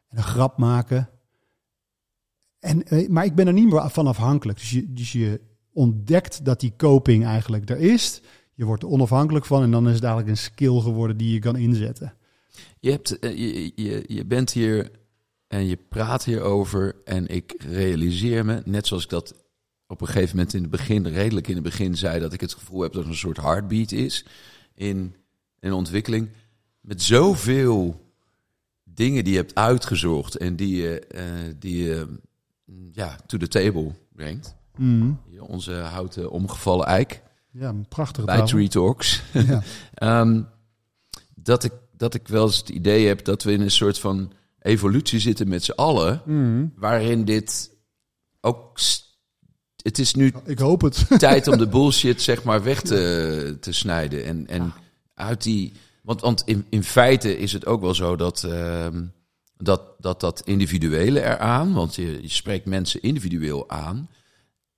[0.08, 1.10] en een grap maken.
[2.60, 4.60] En, eh, maar ik ben er niet meer van afhankelijk.
[4.60, 5.42] Dus je, dus je
[5.74, 8.22] ontdekt dat die coping eigenlijk er is.
[8.54, 11.40] Je wordt er onafhankelijk van en dan is het eigenlijk een skill geworden die je
[11.40, 12.14] kan inzetten.
[12.80, 13.38] Je, hebt, eh,
[13.76, 14.92] je, je, bent hier
[15.48, 19.36] en je praat hierover en ik realiseer me, net zoals ik dat
[19.88, 22.54] op een gegeven moment in het begin, redelijk in het begin zei, dat ik het
[22.54, 24.26] gevoel heb dat er een soort heartbeat is
[24.76, 25.16] in,
[25.60, 26.30] in ontwikkeling.
[26.82, 28.10] Met zoveel
[28.84, 32.08] dingen die je hebt uitgezocht en die je, uh, die je
[32.92, 34.56] ja, to the table brengt.
[34.78, 35.20] Mm.
[35.40, 37.22] Onze houten omgevallen eik.
[37.52, 38.26] Ja, prachtig.
[38.26, 39.22] Bij Tree Talks.
[39.34, 40.22] Ja.
[40.22, 40.48] um,
[41.36, 44.32] dat ik dat ik wel eens het idee heb dat we in een soort van
[44.60, 46.22] evolutie zitten met z'n allen.
[46.26, 46.74] Mm.
[46.76, 47.72] Waarin dit
[48.42, 48.80] ook.
[49.84, 50.34] Het is nu.
[50.46, 51.06] Ik hoop het.
[51.20, 54.26] Tijd om de bullshit zeg maar weg te, te snijden.
[54.26, 54.74] En, en
[55.14, 55.74] uit die.
[56.04, 58.44] Want, want in, in feite is het ook wel zo dat.
[58.48, 58.88] Uh,
[59.58, 64.10] dat, dat dat individuele eraan, want je, je spreekt mensen individueel aan.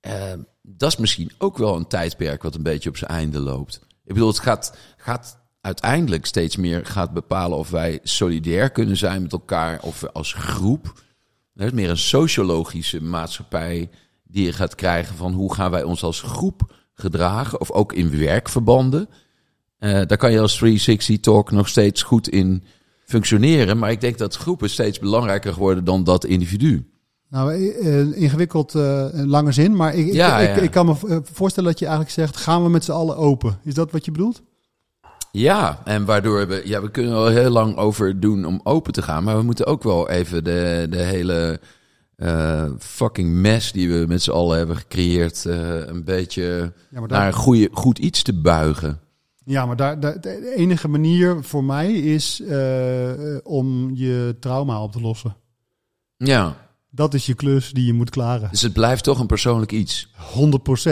[0.06, 0.32] Uh,
[0.62, 3.80] dat is misschien ook wel een tijdperk wat een beetje op zijn einde loopt.
[4.04, 9.22] Ik bedoel, het gaat, gaat uiteindelijk steeds meer gaat bepalen of wij solidair kunnen zijn
[9.22, 11.02] met elkaar of we als groep.
[11.54, 13.90] Het is meer een sociologische maatschappij
[14.24, 18.18] die je gaat krijgen van hoe gaan wij ons als groep gedragen, of ook in
[18.18, 19.08] werkverbanden.
[19.78, 22.64] Uh, daar kan je als 360 Talk nog steeds goed in
[23.04, 26.93] functioneren, maar ik denk dat groepen steeds belangrijker worden dan dat individu.
[27.34, 30.54] Nou, uh, ingewikkeld uh, lange zin, maar ik, ja, ik, ja.
[30.54, 33.58] ik, ik, kan me voorstellen dat je eigenlijk zegt, gaan we met z'n allen open?
[33.62, 34.42] Is dat wat je bedoelt?
[35.30, 39.02] Ja, en waardoor we, ja, we kunnen wel heel lang over doen om open te
[39.02, 41.60] gaan, maar we moeten ook wel even de, de hele
[42.16, 47.08] uh, fucking mess die we met z'n allen hebben gecreëerd, uh, een beetje ja, daar...
[47.08, 49.00] naar een goede, goed iets te buigen.
[49.44, 52.42] Ja, maar daar, daar, de enige manier voor mij is
[53.42, 55.36] om je trauma op te lossen.
[56.16, 56.63] Ja.
[56.94, 58.50] Dat is je klus die je moet klaren.
[58.50, 60.08] Dus het blijft toch een persoonlijk iets?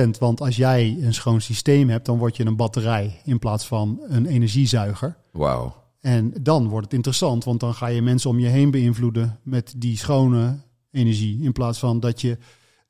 [0.06, 0.08] 100%.
[0.18, 4.00] Want als jij een schoon systeem hebt, dan word je een batterij in plaats van
[4.08, 5.16] een energiezuiger.
[5.30, 5.76] Wauw.
[6.00, 9.74] En dan wordt het interessant, want dan ga je mensen om je heen beïnvloeden met
[9.76, 10.58] die schone
[10.90, 11.42] energie.
[11.42, 12.38] In plaats van dat je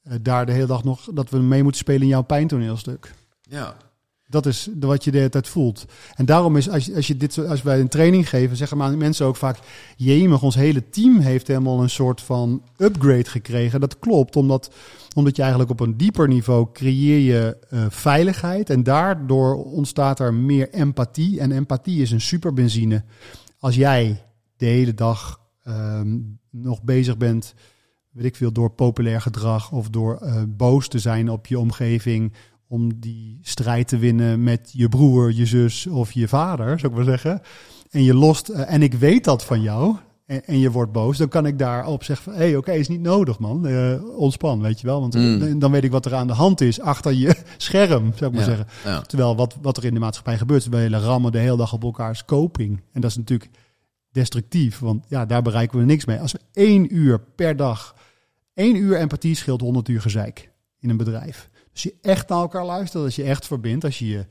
[0.04, 3.14] uh, daar de hele dag nog, dat we mee moeten spelen in jouw pijntoneelstuk.
[3.42, 3.76] Ja.
[4.32, 5.84] Dat is wat je de hele tijd voelt.
[6.14, 9.26] En daarom is, als als je dit, als wij een training geven, zeggen maar mensen
[9.26, 9.58] ook vaak:
[9.96, 13.80] Jemig, ons hele team heeft helemaal een soort van upgrade gekregen.
[13.80, 14.74] Dat klopt, omdat,
[15.14, 18.70] omdat je eigenlijk op een dieper niveau creëer je uh, veiligheid.
[18.70, 21.40] En daardoor ontstaat er meer empathie.
[21.40, 23.04] En empathie is een superbenzine.
[23.58, 24.22] Als jij
[24.56, 27.54] de hele dag um, nog bezig bent,
[28.10, 32.32] weet ik veel, door populair gedrag of door uh, boos te zijn op je omgeving
[32.72, 36.98] om die strijd te winnen met je broer, je zus of je vader, zou ik
[36.98, 37.40] maar zeggen.
[37.90, 39.96] En je lost, uh, en ik weet dat van jou,
[40.26, 42.78] en, en, je wordt boos, dan kan ik daarop zeggen van, hé, hey, oké, okay,
[42.78, 43.66] is niet nodig, man.
[43.66, 45.00] Uh, ontspan, weet je wel.
[45.00, 45.58] Want mm.
[45.58, 48.48] dan weet ik wat er aan de hand is achter je scherm, zou ik maar
[48.48, 48.66] ja, zeggen.
[48.84, 49.00] Ja.
[49.00, 51.82] Terwijl wat, wat er in de maatschappij gebeurt, we hele rammen de hele dag op
[51.82, 52.80] elkaars coping.
[52.92, 53.50] En dat is natuurlijk
[54.12, 56.18] destructief, want ja, daar bereiken we niks mee.
[56.18, 57.94] Als we één uur per dag,
[58.54, 61.50] één uur empathie scheelt 100 uur gezeik in een bedrijf.
[61.72, 64.26] Als je echt naar elkaar luistert, als je echt verbindt, als je, je,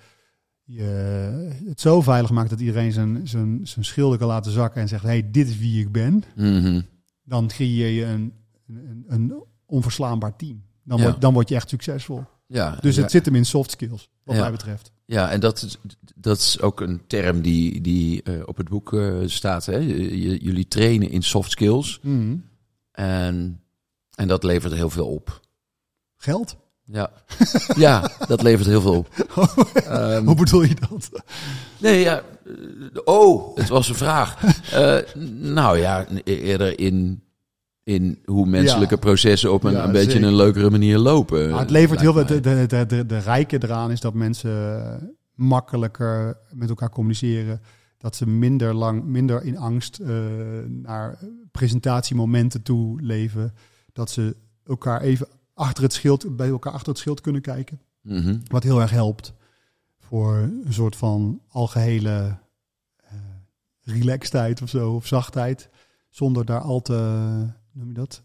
[0.63, 4.87] je het zo veilig maakt dat iedereen zijn, zijn, zijn schilder kan laten zakken en
[4.87, 6.85] zegt: hey, dit is wie ik ben, mm -hmm.
[7.23, 8.33] dan creëer je een,
[8.67, 10.63] een, een onverslaanbaar team.
[10.83, 11.03] Dan, ja.
[11.03, 12.23] word, dan word je echt succesvol.
[12.47, 13.01] Ja, dus ja.
[13.01, 14.41] het zit hem in soft skills, wat ja.
[14.41, 14.91] mij betreft.
[15.05, 15.77] Ja, en dat is,
[16.15, 19.65] dat is ook een term die, die uh, op het boek uh, staat.
[19.65, 19.77] Hè?
[19.77, 21.99] Jullie trainen in soft skills.
[22.01, 22.43] Mm.
[22.91, 23.61] En,
[24.15, 25.39] en dat levert heel veel op.
[26.17, 26.57] Geld?
[26.91, 27.11] Ja.
[27.75, 29.07] ja, dat levert heel veel op.
[29.73, 31.09] Ehm, Hoe bedoel je dat?
[31.77, 32.21] nee, ja.
[32.45, 32.51] eh,
[33.03, 34.37] Oh, het was een vraag.
[34.71, 34.97] Eh,
[35.39, 37.23] nou ja, eerder in,
[37.83, 38.99] in hoe menselijke Ja.
[38.99, 40.27] processen op een, Ja, een beetje zeker.
[40.27, 41.49] een leukere manier lopen.
[41.49, 42.25] Maar het levert heel veel.
[42.25, 47.61] De, de, de, de, de rijke eraan is dat mensen makkelijker met elkaar communiceren.
[47.97, 50.09] Dat ze minder lang, minder in angst eh,
[50.67, 51.17] naar
[51.51, 53.53] presentatiemomenten toe leven.
[53.93, 54.35] Dat ze
[54.65, 55.27] elkaar even
[55.62, 57.82] achter het schild, bij elkaar achter het schild kunnen kijken.
[58.01, 58.38] Mhm.
[58.47, 59.34] Wat heel erg helpt
[59.99, 62.38] voor een soort van algehele
[63.03, 63.14] eh
[63.84, 65.70] relaxedheid of zo, of zachtheid.
[66.09, 66.93] Zonder daar al te,
[67.72, 68.22] noem je dat,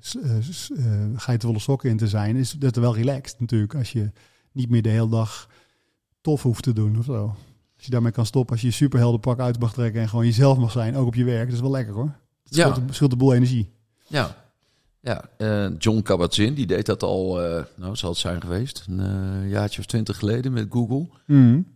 [0.00, 0.84] s- eh,
[1.14, 2.36] geitenwolle sokken in te zijn.
[2.36, 4.12] Is dat wel relaxed natuurlijk, als je
[4.52, 5.48] niet meer de hele dag
[6.20, 7.26] tof hoeft te doen of zo.
[7.76, 10.58] Als je daarmee kan stoppen, als je je superheldenpak uit mag trekken en gewoon jezelf
[10.58, 11.44] mag zijn, ook op je werk.
[11.44, 12.14] Dat is wel lekker hoor.
[12.44, 12.70] Het Ja.
[12.72, 13.70] scheelt, scheelt de boel energie.
[14.06, 14.39] Ja,
[15.00, 19.00] ja eh, John Kabat-Zinn, die deed dat al, eh, nou zal het zijn geweest, een
[19.00, 21.08] eh, jaartje of twintig geleden met Google.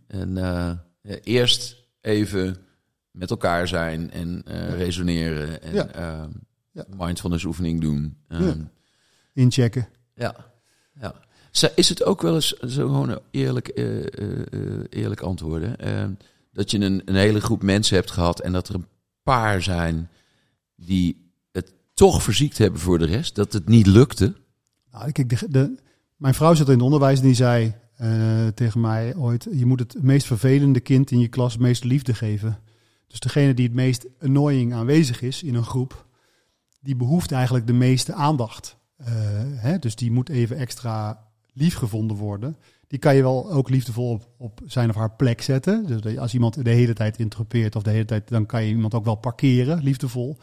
[0.07, 0.71] En eh,
[1.01, 2.55] ja, eerst even
[3.11, 4.41] met elkaar zijn en
[4.75, 5.87] resoneren en Ja.
[5.87, 6.29] ehm,
[6.71, 6.85] Ja.
[6.97, 8.17] mindfulness oefening doen.
[8.27, 8.61] Ehm.
[9.33, 9.87] Inchecken.
[10.15, 10.35] ja.
[10.99, 11.13] ja.
[11.75, 13.71] Is het ook wel eens zo gewoon eerlijk,
[14.89, 15.77] eerlijk antwoorden?
[15.77, 16.11] ehm,
[16.51, 18.87] dat je een, een hele groep mensen hebt gehad en dat er een
[19.23, 20.09] paar zijn
[20.75, 21.24] die
[21.95, 24.35] toch verziekt hebben voor de rest, dat het niet lukte.
[24.91, 25.75] Nou, de,
[26.15, 29.79] mijn vrouw zat in het onderwijs en die zei eh, tegen mij ooit: Je moet
[29.79, 32.59] het meest vervelende kind in je klas het meeste liefde geven.
[33.07, 36.05] Dus degene die het meest annoying aanwezig is in een groep,
[36.81, 38.77] die behoeft eigenlijk de meeste aandacht.
[38.97, 39.07] Eh,
[39.55, 39.79] hè?
[39.79, 42.57] Dus die moet even extra lief gevonden worden.
[42.87, 45.85] Die kan je wel ook liefdevol op, op zijn of haar plek zetten.
[45.87, 48.93] Dus als iemand de hele tijd interrupeert of de hele tijd, dan kan je iemand
[48.93, 50.37] ook wel parkeren, liefdevol.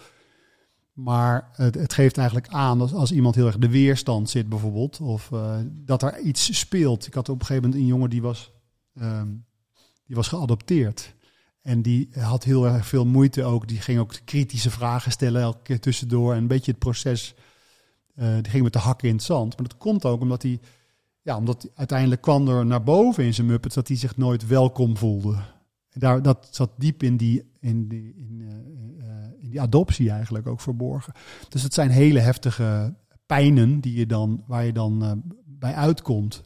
[0.92, 5.00] Maar het, het geeft eigenlijk aan als, als iemand heel erg de weerstand zit bijvoorbeeld.
[5.00, 7.06] Of eh, dat er iets speelt.
[7.06, 8.52] Ik had op een gegeven moment een jongen die was,
[8.94, 9.28] ehm,
[10.06, 11.14] die was geadopteerd.
[11.62, 13.68] En die had heel erg veel moeite ook.
[13.68, 16.32] Die ging ook kritische vragen stellen elke keer tussendoor.
[16.32, 17.34] En een beetje het proces,
[18.14, 19.56] eh, die ging met de hakken in het zand.
[19.56, 20.60] Maar dat komt ook omdat hij,
[21.22, 24.46] ja, omdat hij uiteindelijk kwam er naar boven in zijn Muppets dat hij zich nooit
[24.46, 25.36] welkom voelde.
[25.92, 30.10] En daar, dat zat diep in die, in, die, in, eh, eh, in die adoptie
[30.10, 31.12] eigenlijk ook verborgen.
[31.48, 32.94] Dus het zijn hele heftige
[33.26, 35.12] pijnen die je dan, waar je dan eh,
[35.44, 36.42] bij uitkomt.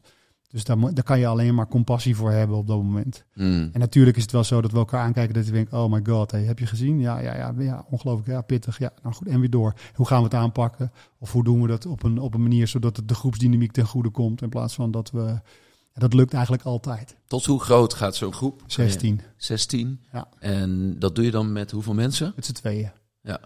[0.48, 3.24] Dus daar, daar kan je alleen maar compassie voor hebben op dat moment.
[3.32, 3.70] Hmm.
[3.72, 6.00] En natuurlijk is het wel zo dat we elkaar aankijken dat je denkt, oh my
[6.04, 7.00] god, hey, heb je gezien?
[7.00, 8.78] Ja, ja, ja, ja, ongelooflijk, ja, pittig.
[8.78, 9.74] Ja, nou goed, en weer door.
[9.94, 10.92] Hoe gaan we het aanpakken?
[11.18, 13.86] Of hoe doen we dat op een, op een manier zodat het de groepsdynamiek ten
[13.86, 15.40] goede komt in plaats van dat we...
[15.96, 17.16] Ja, dat lukt eigenlijk altijd.
[17.26, 18.62] Tot hoe groot gaat zo'n groep?
[18.66, 20.00] 16, 16.
[20.12, 20.28] Ja.
[20.38, 22.32] En dat doe je dan met hoeveel mensen?
[22.36, 22.92] met z'n tweeën.
[23.22, 23.40] Ja.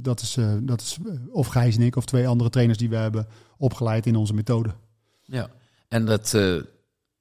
[0.00, 2.88] Dat, is, eh, dat is eh, of Gijs en ik of twee andere trainers die
[2.88, 4.74] we hebben opgeleid in onze methode.
[5.22, 5.48] Ja.
[5.88, 6.56] En dat, eh,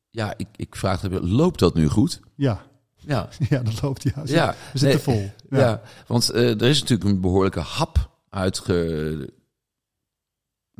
[0.09, 2.19] ja, ik, ik vraag, het, loopt dat nu goed?
[2.35, 2.61] Ja,
[2.95, 3.29] Ja.
[3.49, 4.21] ja dat loopt ja.
[4.25, 4.55] Ja.
[4.73, 5.31] We zitten Nee, vol.
[5.49, 5.81] Ja, Ja.
[6.07, 8.09] want er is natuurlijk een behoorlijke hap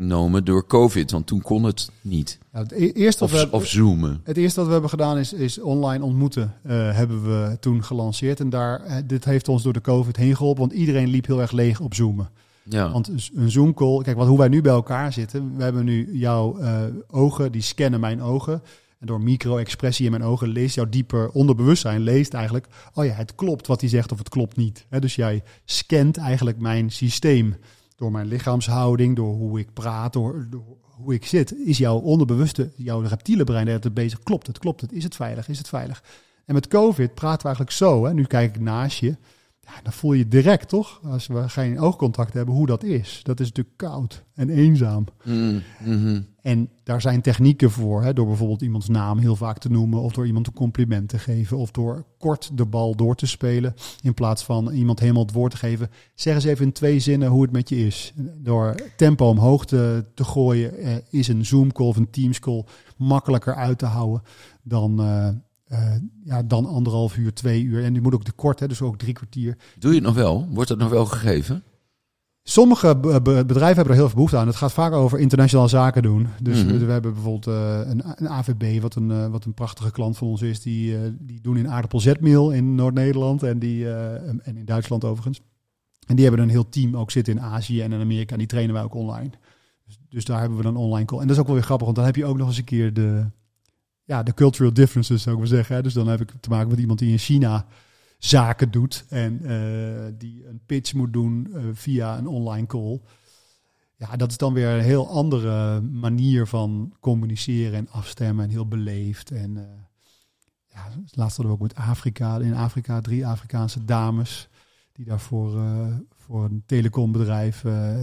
[0.01, 2.37] uitgenomen door COVID, want toen kon het niet.
[2.53, 4.21] Ja, het e- eerste Of, we, of zoomen.
[4.23, 6.53] Het eerste wat we hebben gedaan is, is online ontmoeten.
[6.63, 8.39] eh, hebben we toen gelanceerd.
[8.39, 10.61] En daar, eh, dit heeft ons door de COVID heen geholpen.
[10.67, 12.29] Want iedereen liep heel erg leeg op Zoomen.
[12.63, 12.91] Ja.
[12.91, 15.55] Want een- Zoom call, kijk wat, hoe wij nu bij elkaar zitten.
[15.57, 18.61] We hebben nu jouw eh, ogen, die scannen mijn ogen.
[18.99, 23.35] En door micro-expressie in mijn ogen leest jouw dieper onderbewustzijn, leest eigenlijk, oh ja, het
[23.35, 24.85] klopt wat hij zegt of het klopt niet.
[24.99, 27.55] Dus jij scant eigenlijk mijn systeem.
[28.01, 30.47] Door mijn lichaamshouding, door hoe ik praat, door,
[30.81, 31.55] hoe ik zit.
[31.65, 34.19] Is jouw onderbewuste, jouw reptiele brein tijd bezig.
[34.19, 36.03] Klopt het, klopt het, is het veilig, is het veilig?
[36.45, 38.05] En met COVID praten we eigenlijk zo.
[38.05, 38.13] Hè?
[38.13, 39.15] Nu kijk ik naast je.
[39.75, 40.99] Ja, dan voel je direct, toch?
[41.03, 43.19] Als we geen oogcontact hebben, hoe dat is.
[43.23, 45.05] Dat is natuurlijk koud en eenzaam.
[45.23, 46.21] Mm, mhm.
[46.41, 48.03] En daar zijn technieken voor.
[48.03, 48.13] Hè?
[48.13, 49.99] Door bijvoorbeeld iemands naam heel vaak te noemen.
[50.01, 51.57] Of door iemand een compliment te geven.
[51.57, 53.73] Of door kort de bal door te spelen.
[54.01, 55.89] In plaats van iemand helemaal het woord te geven.
[56.15, 58.13] Zeg eens even in twee zinnen hoe het met je is.
[58.37, 60.77] Door tempo omhoog te, te gooien.
[60.77, 62.65] eh, is een Zoom call of een Teams call
[62.97, 64.21] makkelijker uit te houden.
[64.63, 65.29] Dan, eh,
[65.71, 67.83] eh, ja, dan anderhalf uur, twee uur.
[67.83, 68.67] En die moet ook te kort, hè?
[68.67, 69.57] dus ook drie kwartier.
[69.79, 70.47] Doe je het nog wel?
[70.49, 71.63] Wordt het nog wel gegeven?
[72.43, 74.47] Sommige be- be- bedrijven hebben er heel veel behoefte aan.
[74.47, 76.27] Het gaat vaak over internationale zaken doen.
[76.41, 76.71] Dus Mhm.
[76.77, 80.17] we, we hebben bijvoorbeeld eh, een, een AVB, wat een, eh, wat een prachtige klant
[80.17, 80.61] van ons is.
[80.61, 85.41] Die, die doen in aardappelzetmeel in Noord-Nederland en, die, en in Duitsland overigens.
[86.07, 88.31] En die hebben een heel team ook zitten in Azië en in Amerika.
[88.33, 89.29] En die trainen wij ook online.
[89.85, 91.19] Dus, dus daar hebben we dan online call.
[91.19, 92.63] En dat is ook wel weer grappig, want dan heb je ook nog eens een
[92.63, 93.25] keer de,
[94.11, 95.83] ja, de cultural differences, zou ik maar zeggen.
[95.83, 97.65] Dus dan heb ik te maken met iemand die in China
[98.17, 103.01] zaken doet en eh, die een pitch moet doen eh, via een online call.
[103.95, 108.67] ja, dat is dan weer een heel andere manier van communiceren en afstemmen en heel
[108.67, 109.31] beleefd.
[109.31, 109.63] En uh,
[110.67, 114.49] ja, laatst hadden we ook met Afrika, in Afrika drie Afrikaanse dames
[114.93, 115.51] die daarvoor
[116.15, 117.61] voor een telecombedrijf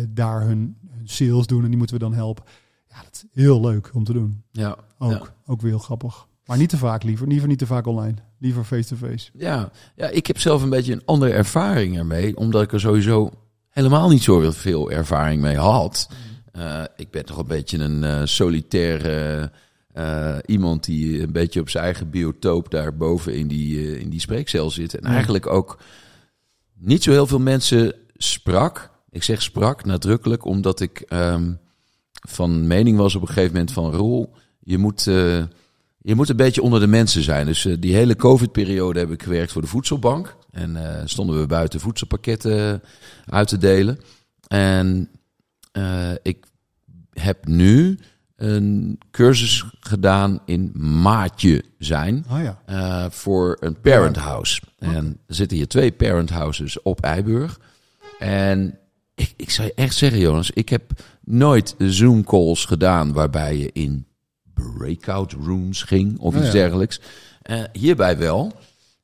[0.08, 2.44] daar hun, hun, sales doen en die moeten we dan helpen.
[2.88, 4.42] Ja, dat is heel leuk om te doen.
[4.50, 5.34] Ja, ook, ja.
[5.46, 6.26] ook weer heel grappig.
[6.46, 8.14] Maar niet te vaak liever, liever niet te vaak online.
[8.38, 9.30] Liever face-to-face.
[9.34, 13.30] Ja, ja, ik heb zelf een beetje een andere ervaring ermee, omdat ik er sowieso
[13.68, 16.08] helemaal niet zo veel ervaring mee had.
[16.56, 19.50] Uh, ik ben toch een beetje een uh, solitaire
[19.94, 24.70] uh, iemand die een beetje op zijn eigen biotoop daarboven in die, in die spreekcel
[24.70, 24.94] zit.
[24.94, 25.78] En eigenlijk ook
[26.74, 28.90] niet zo heel veel mensen sprak.
[29.10, 31.58] Ik zeg sprak nadrukkelijk, omdat ik um,
[32.28, 35.42] van mening was op een gegeven moment van Roel, je moet, uh,
[35.98, 37.46] je moet een beetje onder de mensen zijn.
[37.46, 40.36] Dus uh, die hele COVID-periode heb ik gewerkt voor de voedselbank.
[40.50, 42.82] En uh, stonden we buiten voedselpakketten
[43.26, 43.98] uit te delen.
[44.46, 45.10] En
[46.22, 46.46] ik
[47.12, 47.98] heb nu
[48.36, 50.72] een cursus gedaan in
[51.02, 53.10] maatje zijn oh ja.
[53.10, 54.62] voor een parent house.
[54.78, 57.60] En er zitten hier twee parent houses op Eiburg.
[58.18, 58.78] En
[59.14, 60.92] ik, ik zou je echt zeggen, Jonas, ik heb
[61.30, 64.06] nooit Zoom calls gedaan waarbij je in
[64.54, 66.52] breakout rooms ging of Oh iets ja.
[66.52, 67.00] dergelijks.
[67.50, 68.52] Uh, hierbij wel.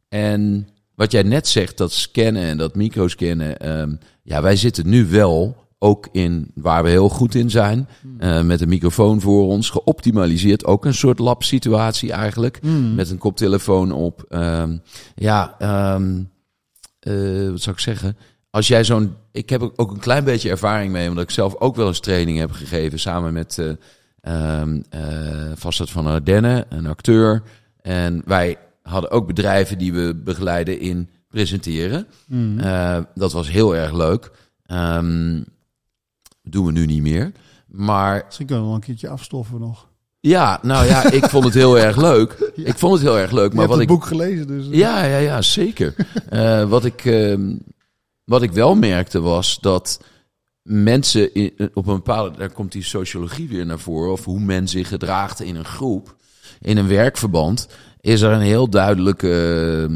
[0.08, 3.78] En wat jij net zegt, dat scannen en dat microscannen.
[3.80, 7.88] Um, ja, wij zitten nu wel ook in waar we heel goed in zijn.
[8.18, 10.64] Uh, met een microfoon voor ons, geoptimaliseerd.
[10.64, 12.62] Ook een soort lab situatie eigenlijk.
[12.62, 12.94] Mm.
[12.94, 14.26] Met een koptelefoon op.
[14.28, 14.82] Um,
[15.14, 15.56] ja,
[15.94, 16.30] um,
[17.08, 18.16] uh, wat zou ik zeggen?
[18.54, 19.16] Als jij zo'n.
[19.32, 22.38] Ik heb ook een klein beetje ervaring mee, omdat ik zelf ook wel eens training
[22.38, 22.98] heb gegeven.
[22.98, 24.72] Samen met uh,
[25.54, 27.42] Vastad van Ardennen, een acteur.
[27.82, 32.06] En wij hadden ook bedrijven die we begeleiden in presenteren.
[32.26, 32.58] Mm.
[32.58, 34.30] Uh, dat was heel erg leuk.
[34.66, 35.44] Um,
[36.42, 37.32] doen we nu niet meer.
[37.66, 39.88] Maar Misschien kunnen we nog een keertje afstoffen nog.
[40.20, 42.52] ja, nou ja, ik vond het heel erg leuk.
[42.56, 42.66] Ja.
[42.66, 43.50] Ik vond het heel erg leuk.
[43.50, 44.66] Je Maar hebt wat het ik boek gelezen, dus...
[44.70, 45.94] ja, ja, ja, zeker.
[46.32, 47.56] uh, wat, ik, uh,
[48.24, 50.00] wat ik wel merkte was dat
[50.62, 52.38] mensen in, op een bepaalde...
[52.38, 54.12] Daar komt die sociologie weer naar voren.
[54.12, 56.16] Of hoe men zich gedraagt in een groep.
[56.60, 57.68] In een werkverband.
[58.00, 59.88] Is er een heel duidelijke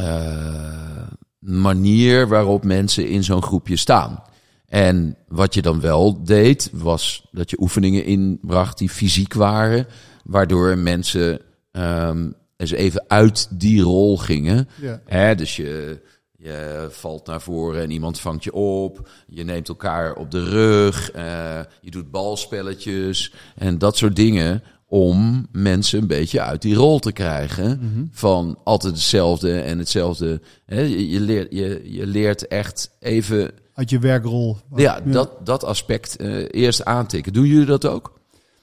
[0.00, 1.08] uh,
[1.38, 4.22] manier waarop mensen in zo'n groepje staan.
[4.66, 9.86] En wat je dan wel deed, was dat je oefeningen inbracht die fysiek waren.
[10.24, 11.40] Waardoor mensen
[11.72, 14.68] um, eens even uit die rol gingen.
[14.80, 15.00] Ja.
[15.04, 16.00] Hè, dus je,
[16.44, 19.08] je valt naar voren en iemand vangt je op.
[19.26, 21.16] Je neemt elkaar op de rug.
[21.16, 24.62] Uh, je doet balspelletjes en dat soort dingen.
[24.86, 27.78] Om mensen een beetje uit die rol te krijgen.
[27.82, 28.04] Mhm.
[28.10, 30.40] Van altijd hetzelfde en hetzelfde.
[30.66, 34.56] Hè, je, je, leert, je, je leert echt even Uit je werkrol.
[34.76, 37.32] ja, Dat, dat aspect uh, eerst aantikken.
[37.32, 38.20] Doen jullie dat ook?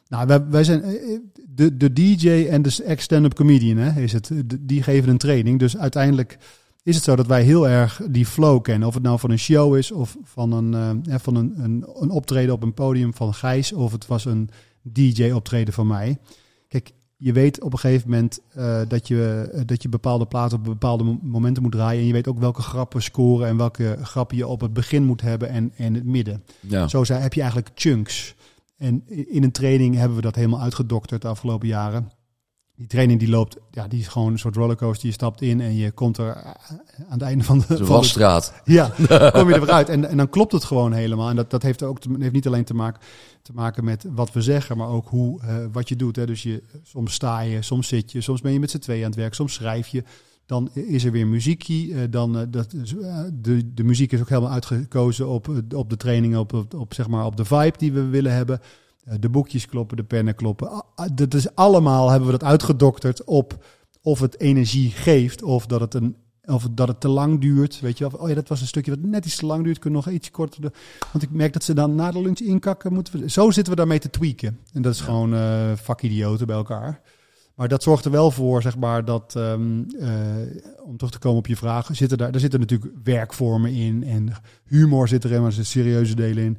[0.08, 4.32] Nou, wij, wij zijn eh, de, de DJ en de ex-stand-up comedian, hè, is het.
[4.60, 5.60] Die geven een training.
[5.60, 6.38] Dus uiteindelijk
[6.84, 8.88] is het zo dat wij heel erg die flow kennen.
[8.88, 12.10] Of het nou van een show is of van een, uh, van een, een, een
[12.10, 13.74] optreden op een podium van Gijs.
[13.74, 14.50] Of het was een
[14.82, 16.18] DJ-optreden van mij.
[16.68, 20.58] Kijk, je weet op een gegeven moment uh, dat, je, uh, dat je bepaalde platen
[20.58, 22.02] op bepaalde momenten moet draaien.
[22.02, 25.22] En je weet ook welke grappen scoren en welke grappen je op het begin moet
[25.22, 26.44] hebben en, en het midden.
[26.60, 26.88] Ja.
[26.88, 28.36] Zo heb je eigenlijk chunks.
[28.78, 32.12] En in een training hebben we dat helemaal uitgedokterd de afgelopen jaren.
[32.82, 35.08] Die training die loopt, ja, die is gewoon een soort rollercoaster.
[35.08, 36.54] Je stapt in en je komt er aan
[37.10, 37.76] het einde van de...
[37.76, 38.54] De wasstraat.
[38.66, 38.94] Ja,
[39.32, 39.90] kom je er weer uit.
[39.90, 41.30] En, en dan klopt het gewoon helemaal.
[41.30, 43.02] En dat, dat heeft ook te, heeft niet alleen te maken,
[43.42, 46.16] te maken met wat we zeggen, maar ook hoe, uh, wat je doet.
[46.16, 46.26] Hè.
[46.26, 49.10] Dus je, soms sta je, soms zit je, soms ben je met z'n tweeën aan
[49.10, 50.04] het werk, soms schrijf je.
[50.46, 51.88] Dan is er weer muziekje.
[51.88, 52.72] Uh, dan, uh, dat,
[53.34, 57.08] de, de muziek is ook helemaal uitgekozen op, op de training, op, op, op, zeg
[57.08, 58.60] maar, op de vibe die we willen hebben.
[59.20, 60.84] De boekjes kloppen, de pennen kloppen.
[61.14, 63.66] Dat is allemaal hebben we dat uitgedokterd op
[64.02, 67.80] of het energie geeft of dat het een of dat het te lang duurt.
[67.80, 69.80] Weet je wel, oh ja, dat was een stukje wat net iets te lang duurt.
[69.80, 70.62] Kunnen nog iets korter.
[70.62, 70.72] De,
[71.12, 72.94] want ik merk dat ze dan na de lunch inkakken.
[72.94, 74.60] Moeten we, zo zitten we daarmee te tweaken.
[74.74, 75.06] En dat is ja.
[75.06, 77.02] gewoon uh, vakidioten bij elkaar.
[77.56, 80.10] Maar dat zorgt er wel voor, zeg maar, dat um, uh,
[80.84, 84.34] om terug te komen op je vraag, zitten daar, daar zitten natuurlijk werkvormen in en
[84.66, 86.58] humor zit erin, maar er zitten serieuze delen in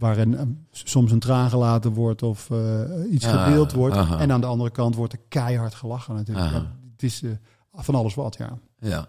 [0.00, 0.40] waarin uh,
[0.70, 2.80] soms een traan gelaten wordt of uh,
[3.10, 3.96] iets ah, gedeeld wordt.
[3.96, 4.18] Aha.
[4.18, 6.50] En aan de andere kant wordt er keihard gelachen natuurlijk.
[6.50, 7.30] Ja, het is uh,
[7.74, 8.58] van alles wat, ja.
[8.78, 9.08] Ja.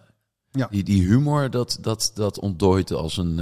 [0.51, 0.67] ja.
[0.69, 3.35] Die, die humor, dat, dat, dat ontdooit als een,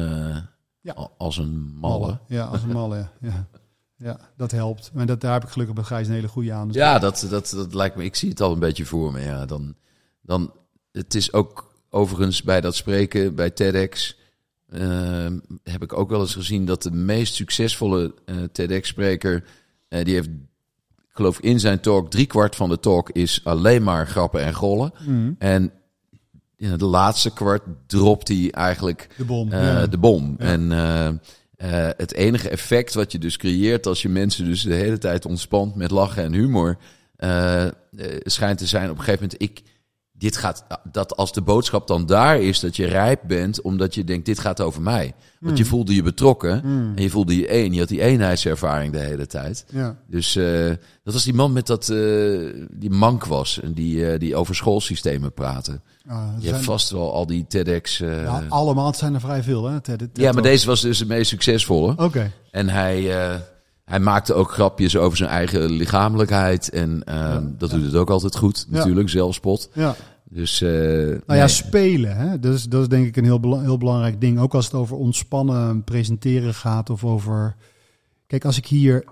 [0.81, 1.09] ja.
[1.17, 1.99] als een malle.
[1.99, 2.19] malle.
[2.27, 3.47] Ja, als een malle, ja.
[3.95, 4.91] Ja, dat helpt.
[4.93, 6.67] Maar dat, daar heb ik gelukkig bij Gijs een hele goede aan.
[6.67, 8.03] Dus ja, dat, dat, dat lijkt me...
[8.03, 9.21] Ik zie het al een beetje voor me.
[9.21, 9.75] Ja, dan,
[10.21, 10.53] dan,
[10.91, 14.18] het is ook overigens bij dat spreken, bij TEDx
[14.71, 19.43] ehm, heb ik ook wel eens gezien dat de meest succesvolle eh, TEDx-spreker,
[19.87, 20.27] eh, die heeft,
[20.97, 24.93] ik geloof in zijn talk, driekwart van de talk is alleen maar grappen en gollen.
[25.05, 25.31] Mhm.
[25.37, 25.71] En
[26.55, 29.51] in het laatste kwart dropt hij eigenlijk De bom.
[29.51, 29.87] eh, ja.
[29.87, 30.35] de bom.
[30.37, 30.45] Ja.
[30.45, 30.69] En
[31.97, 35.75] het enige effect wat je dus creëert als je mensen dus de hele tijd ontspant
[35.75, 36.77] met lachen en humor,
[38.23, 39.61] schijnt te zijn op een gegeven moment, ik,
[40.19, 44.03] dit gaat, dat als de boodschap dan daar is dat je rijp bent, omdat je
[44.03, 45.13] denkt, dit gaat over mij.
[45.39, 46.91] Want je voelde je betrokken Mm.
[46.95, 47.73] en je voelde je één.
[47.73, 49.65] Je had die eenheidservaring de hele tijd.
[49.69, 49.95] Ja.
[50.07, 50.67] Dus eh,
[51.03, 51.97] dat was die man met dat, eh,
[52.71, 55.79] die mank was en die, eh, die over schoolsystemen praatte.
[56.07, 57.97] Ah, Je hebt vast wel al die TEDx...
[57.97, 59.65] ja, allemaal, het zijn er vrij veel.
[59.65, 59.81] Hè?
[59.81, 61.93] TED- TED ja, maar deze was dus de meest succesvolle.
[61.97, 62.31] Oké.
[62.51, 63.01] En hij,
[63.85, 66.69] hij maakte ook grapjes over zijn eigen lichamelijkheid.
[66.69, 67.75] En eh, Ja, dat ja.
[67.77, 69.69] doet het ook altijd goed, natuurlijk, zelfspot.
[69.73, 69.95] Ja.
[70.29, 71.47] Dus, eh, Nou ja, nee.
[71.47, 72.17] spelen.
[72.17, 72.39] Hè?
[72.39, 74.39] Dat, is, dat is denk ik een heel, bela- heel belangrijk ding.
[74.39, 77.55] Ook als het over ontspannen presenteren gaat of over...
[78.27, 79.03] Kijk, als ik hier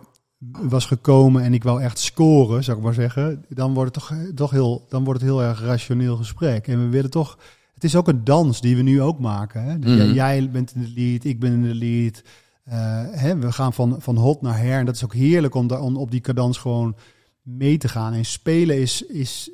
[0.62, 4.18] was gekomen en ik wou echt scoren, zou ik maar zeggen, dan wordt het toch,
[4.36, 6.68] toch heel, dan wordt het heel erg rationeel gesprek.
[6.68, 7.38] En we willen toch...
[7.74, 9.64] Het is ook een dans die we nu ook maken.
[9.64, 9.80] Hè?
[9.80, 10.00] Dus Mhm.
[10.14, 12.22] jij, jij bent in de lead, ik ben in de lead.
[12.64, 12.76] Eh,
[13.20, 14.80] hè, we gaan van, van hot naar her.
[14.80, 16.96] En dat is ook heerlijk om, daar, om op die cadans gewoon
[17.42, 18.14] mee te gaan.
[18.14, 19.52] En spelen is, is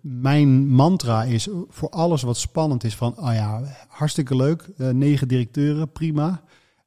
[0.00, 5.28] mijn mantra is voor alles wat spannend is van, oh ja, hartstikke leuk, eh, negen
[5.28, 6.42] directeuren, prima.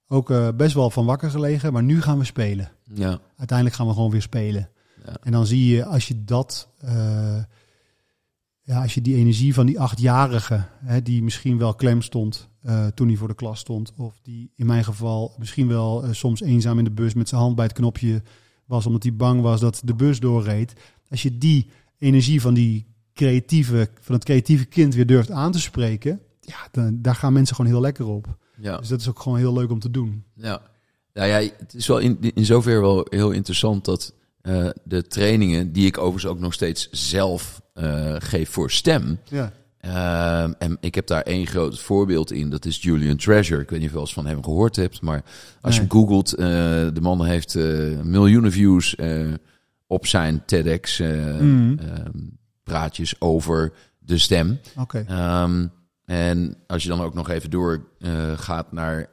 [0.08, 2.72] Ook eh, best wel van wakker gelegen, maar nu gaan we spelen.
[2.94, 4.70] ja, Uiteindelijk gaan we gewoon weer spelen.
[5.06, 5.18] Ja.
[5.22, 7.44] En dan zie je, als je dat, eh,
[8.62, 12.50] ja, als je die energie van die achtjarige, hè, die misschien wel klem stond
[12.94, 16.78] toen hij voor de klas stond, of die in mijn geval misschien wel soms eenzaam
[16.78, 18.22] in de bus met zijn hand bij het knopje
[18.66, 20.74] was, omdat hij bang was dat de bus doorreed.
[21.10, 21.70] Als je die
[22.02, 27.02] energie van die creatieve, van het creatieve kind weer durft aan te spreken, ja, dan,
[27.02, 28.38] daar gaan mensen gewoon heel lekker op.
[28.58, 28.78] ja.
[28.78, 30.24] Dus dat is ook gewoon heel leuk om te doen.
[30.36, 30.62] Ja,
[31.14, 35.72] nou ja, het is wel in, in zover wel heel interessant dat eh, de trainingen,
[35.72, 39.20] die ik overigens ook nog steeds zelf eh, geef voor stem.
[39.30, 43.62] Ja, eh, en ik heb daar één groot voorbeeld in, dat is Julian Treasure.
[43.62, 45.24] Ik weet niet of je wel eens van hem gehoord hebt, maar
[45.62, 47.56] als je hem googelt, de man heeft
[48.04, 48.96] miljoenen views
[49.92, 51.78] op zijn TEDx eh, Mhm.
[51.80, 52.20] ehm,
[52.64, 54.60] praatjes over de stem.
[54.78, 55.04] oké.
[55.08, 55.68] Ehm,
[56.06, 59.10] en als je dan ook nog even door eh, gaat naar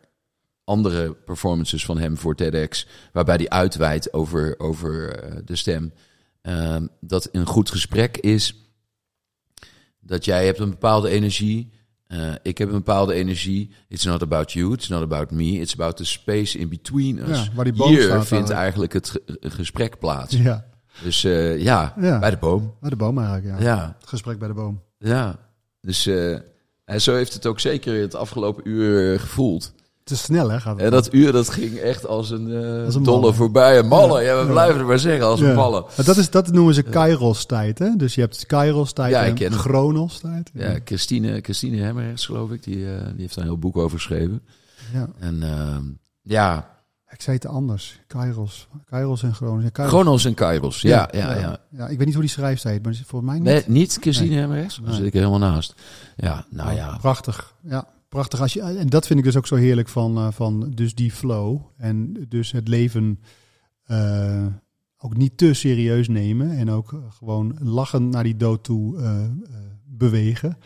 [0.64, 5.92] andere performances van hem voor TEDx, waarbij hij uitweidt over, over eh, de stem,
[6.42, 8.54] ehm, dat een goed gesprek is
[10.00, 11.72] dat jij hebt een bepaalde energie,
[12.08, 13.70] eh, ik heb een bepaalde energie.
[13.88, 17.38] It's not about you, it's not about me, it's about the space in between us.
[17.44, 18.92] Ja, waar die boom Hier staat vindt eigenlijk.
[18.92, 20.36] het ge- gesprek plaats.
[20.36, 20.64] Ja,
[21.02, 22.18] Dus eh, ja, Ja.
[22.18, 22.74] bij de boom.
[22.80, 23.64] bij de boom eigenlijk, ja.
[23.64, 24.82] Ja, Het gesprek bij de boom.
[24.98, 25.38] ja.
[25.80, 26.32] Dus eh,
[26.84, 29.72] en zo heeft het ook zeker het afgelopen uur gevoeld.
[30.10, 30.60] Is snel, hè?
[30.60, 33.78] Gaat En dat uur dat ging echt als een, Als een dolle voorbij.
[33.78, 34.50] Een malle, ja, we Ja.
[34.52, 35.48] blijven het maar zeggen, als Ja.
[35.48, 35.54] een.
[35.56, 37.96] Maar Dat, is, dat noemen ze Kairos-tijd, hè?
[37.96, 39.52] Dus je hebt Kairos-tijd Ja, en.
[39.52, 40.50] Chronos-tijd.
[40.54, 43.98] Ja, Christine, Christine Hemmers, geloof ik, die, eh, die heeft daar een heel boek over
[43.98, 44.42] geschreven.
[44.92, 45.08] Ja.
[45.18, 45.82] En ehm,
[46.22, 46.76] ja,
[47.10, 48.00] Ik zei het anders.
[48.06, 48.68] Kairos.
[48.84, 49.62] Kairos en Chronos.
[49.62, 49.94] Ja, Kairos.
[50.00, 50.80] Chronos en Kairos.
[50.80, 51.58] Ja, ja, ja.
[51.70, 51.86] ja.
[51.88, 53.44] ik weet niet hoe die schrijft maar volgens mij niet.
[53.44, 54.40] Nee, niet Christine?
[54.40, 54.94] Daar Nee.
[54.94, 55.74] zit ik er helemaal naast.
[56.16, 56.96] Ja, nou Oh, ja.
[57.00, 57.54] Prachtig.
[57.62, 58.40] Ja, prachtig.
[58.40, 61.12] Als je, en dat vind ik dus ook zo heerlijk van, eh, van dus die
[61.12, 61.60] flow.
[61.76, 63.20] En dus het leven
[63.84, 64.46] eh,
[64.98, 66.50] ook niet te serieus nemen.
[66.50, 69.24] En ook gewoon lachen naar die dood toe eh,
[69.84, 70.58] bewegen.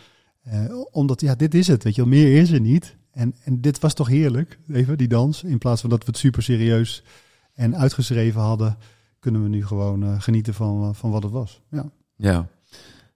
[0.90, 2.06] Omdat, ja, dit is het, weet je.
[2.06, 2.96] Meer is er niet.
[3.10, 5.42] En, en dit was toch heerlijk, even, die dans.
[5.42, 7.04] In plaats van dat we het super serieus
[7.52, 8.76] en uitgeschreven hadden...
[9.18, 11.60] kunnen we nu gewoon genieten van, van wat het was.
[11.70, 11.90] Ja.
[12.16, 12.48] ja.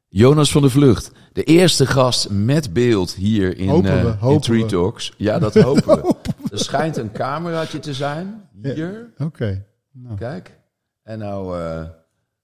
[0.08, 4.40] Jonas van de Vlucht, de eerste gast met beeld hier in, Hopen we, eh, in
[4.40, 4.68] Tree we.
[4.68, 5.12] Talks.
[5.16, 6.14] Ja, dat hopen we.
[6.50, 9.12] Er schijnt een cameraatje te zijn, hier.
[9.18, 9.66] Oké.
[9.92, 10.58] Nou, Kijk.
[11.02, 11.88] En nou eh,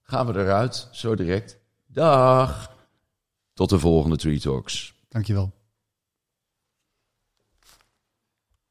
[0.01, 1.59] gaan we eruit, zo direct.
[1.87, 2.75] Dag.
[3.53, 4.93] Tot de volgende Tree Talks.
[5.09, 5.51] dankjewel.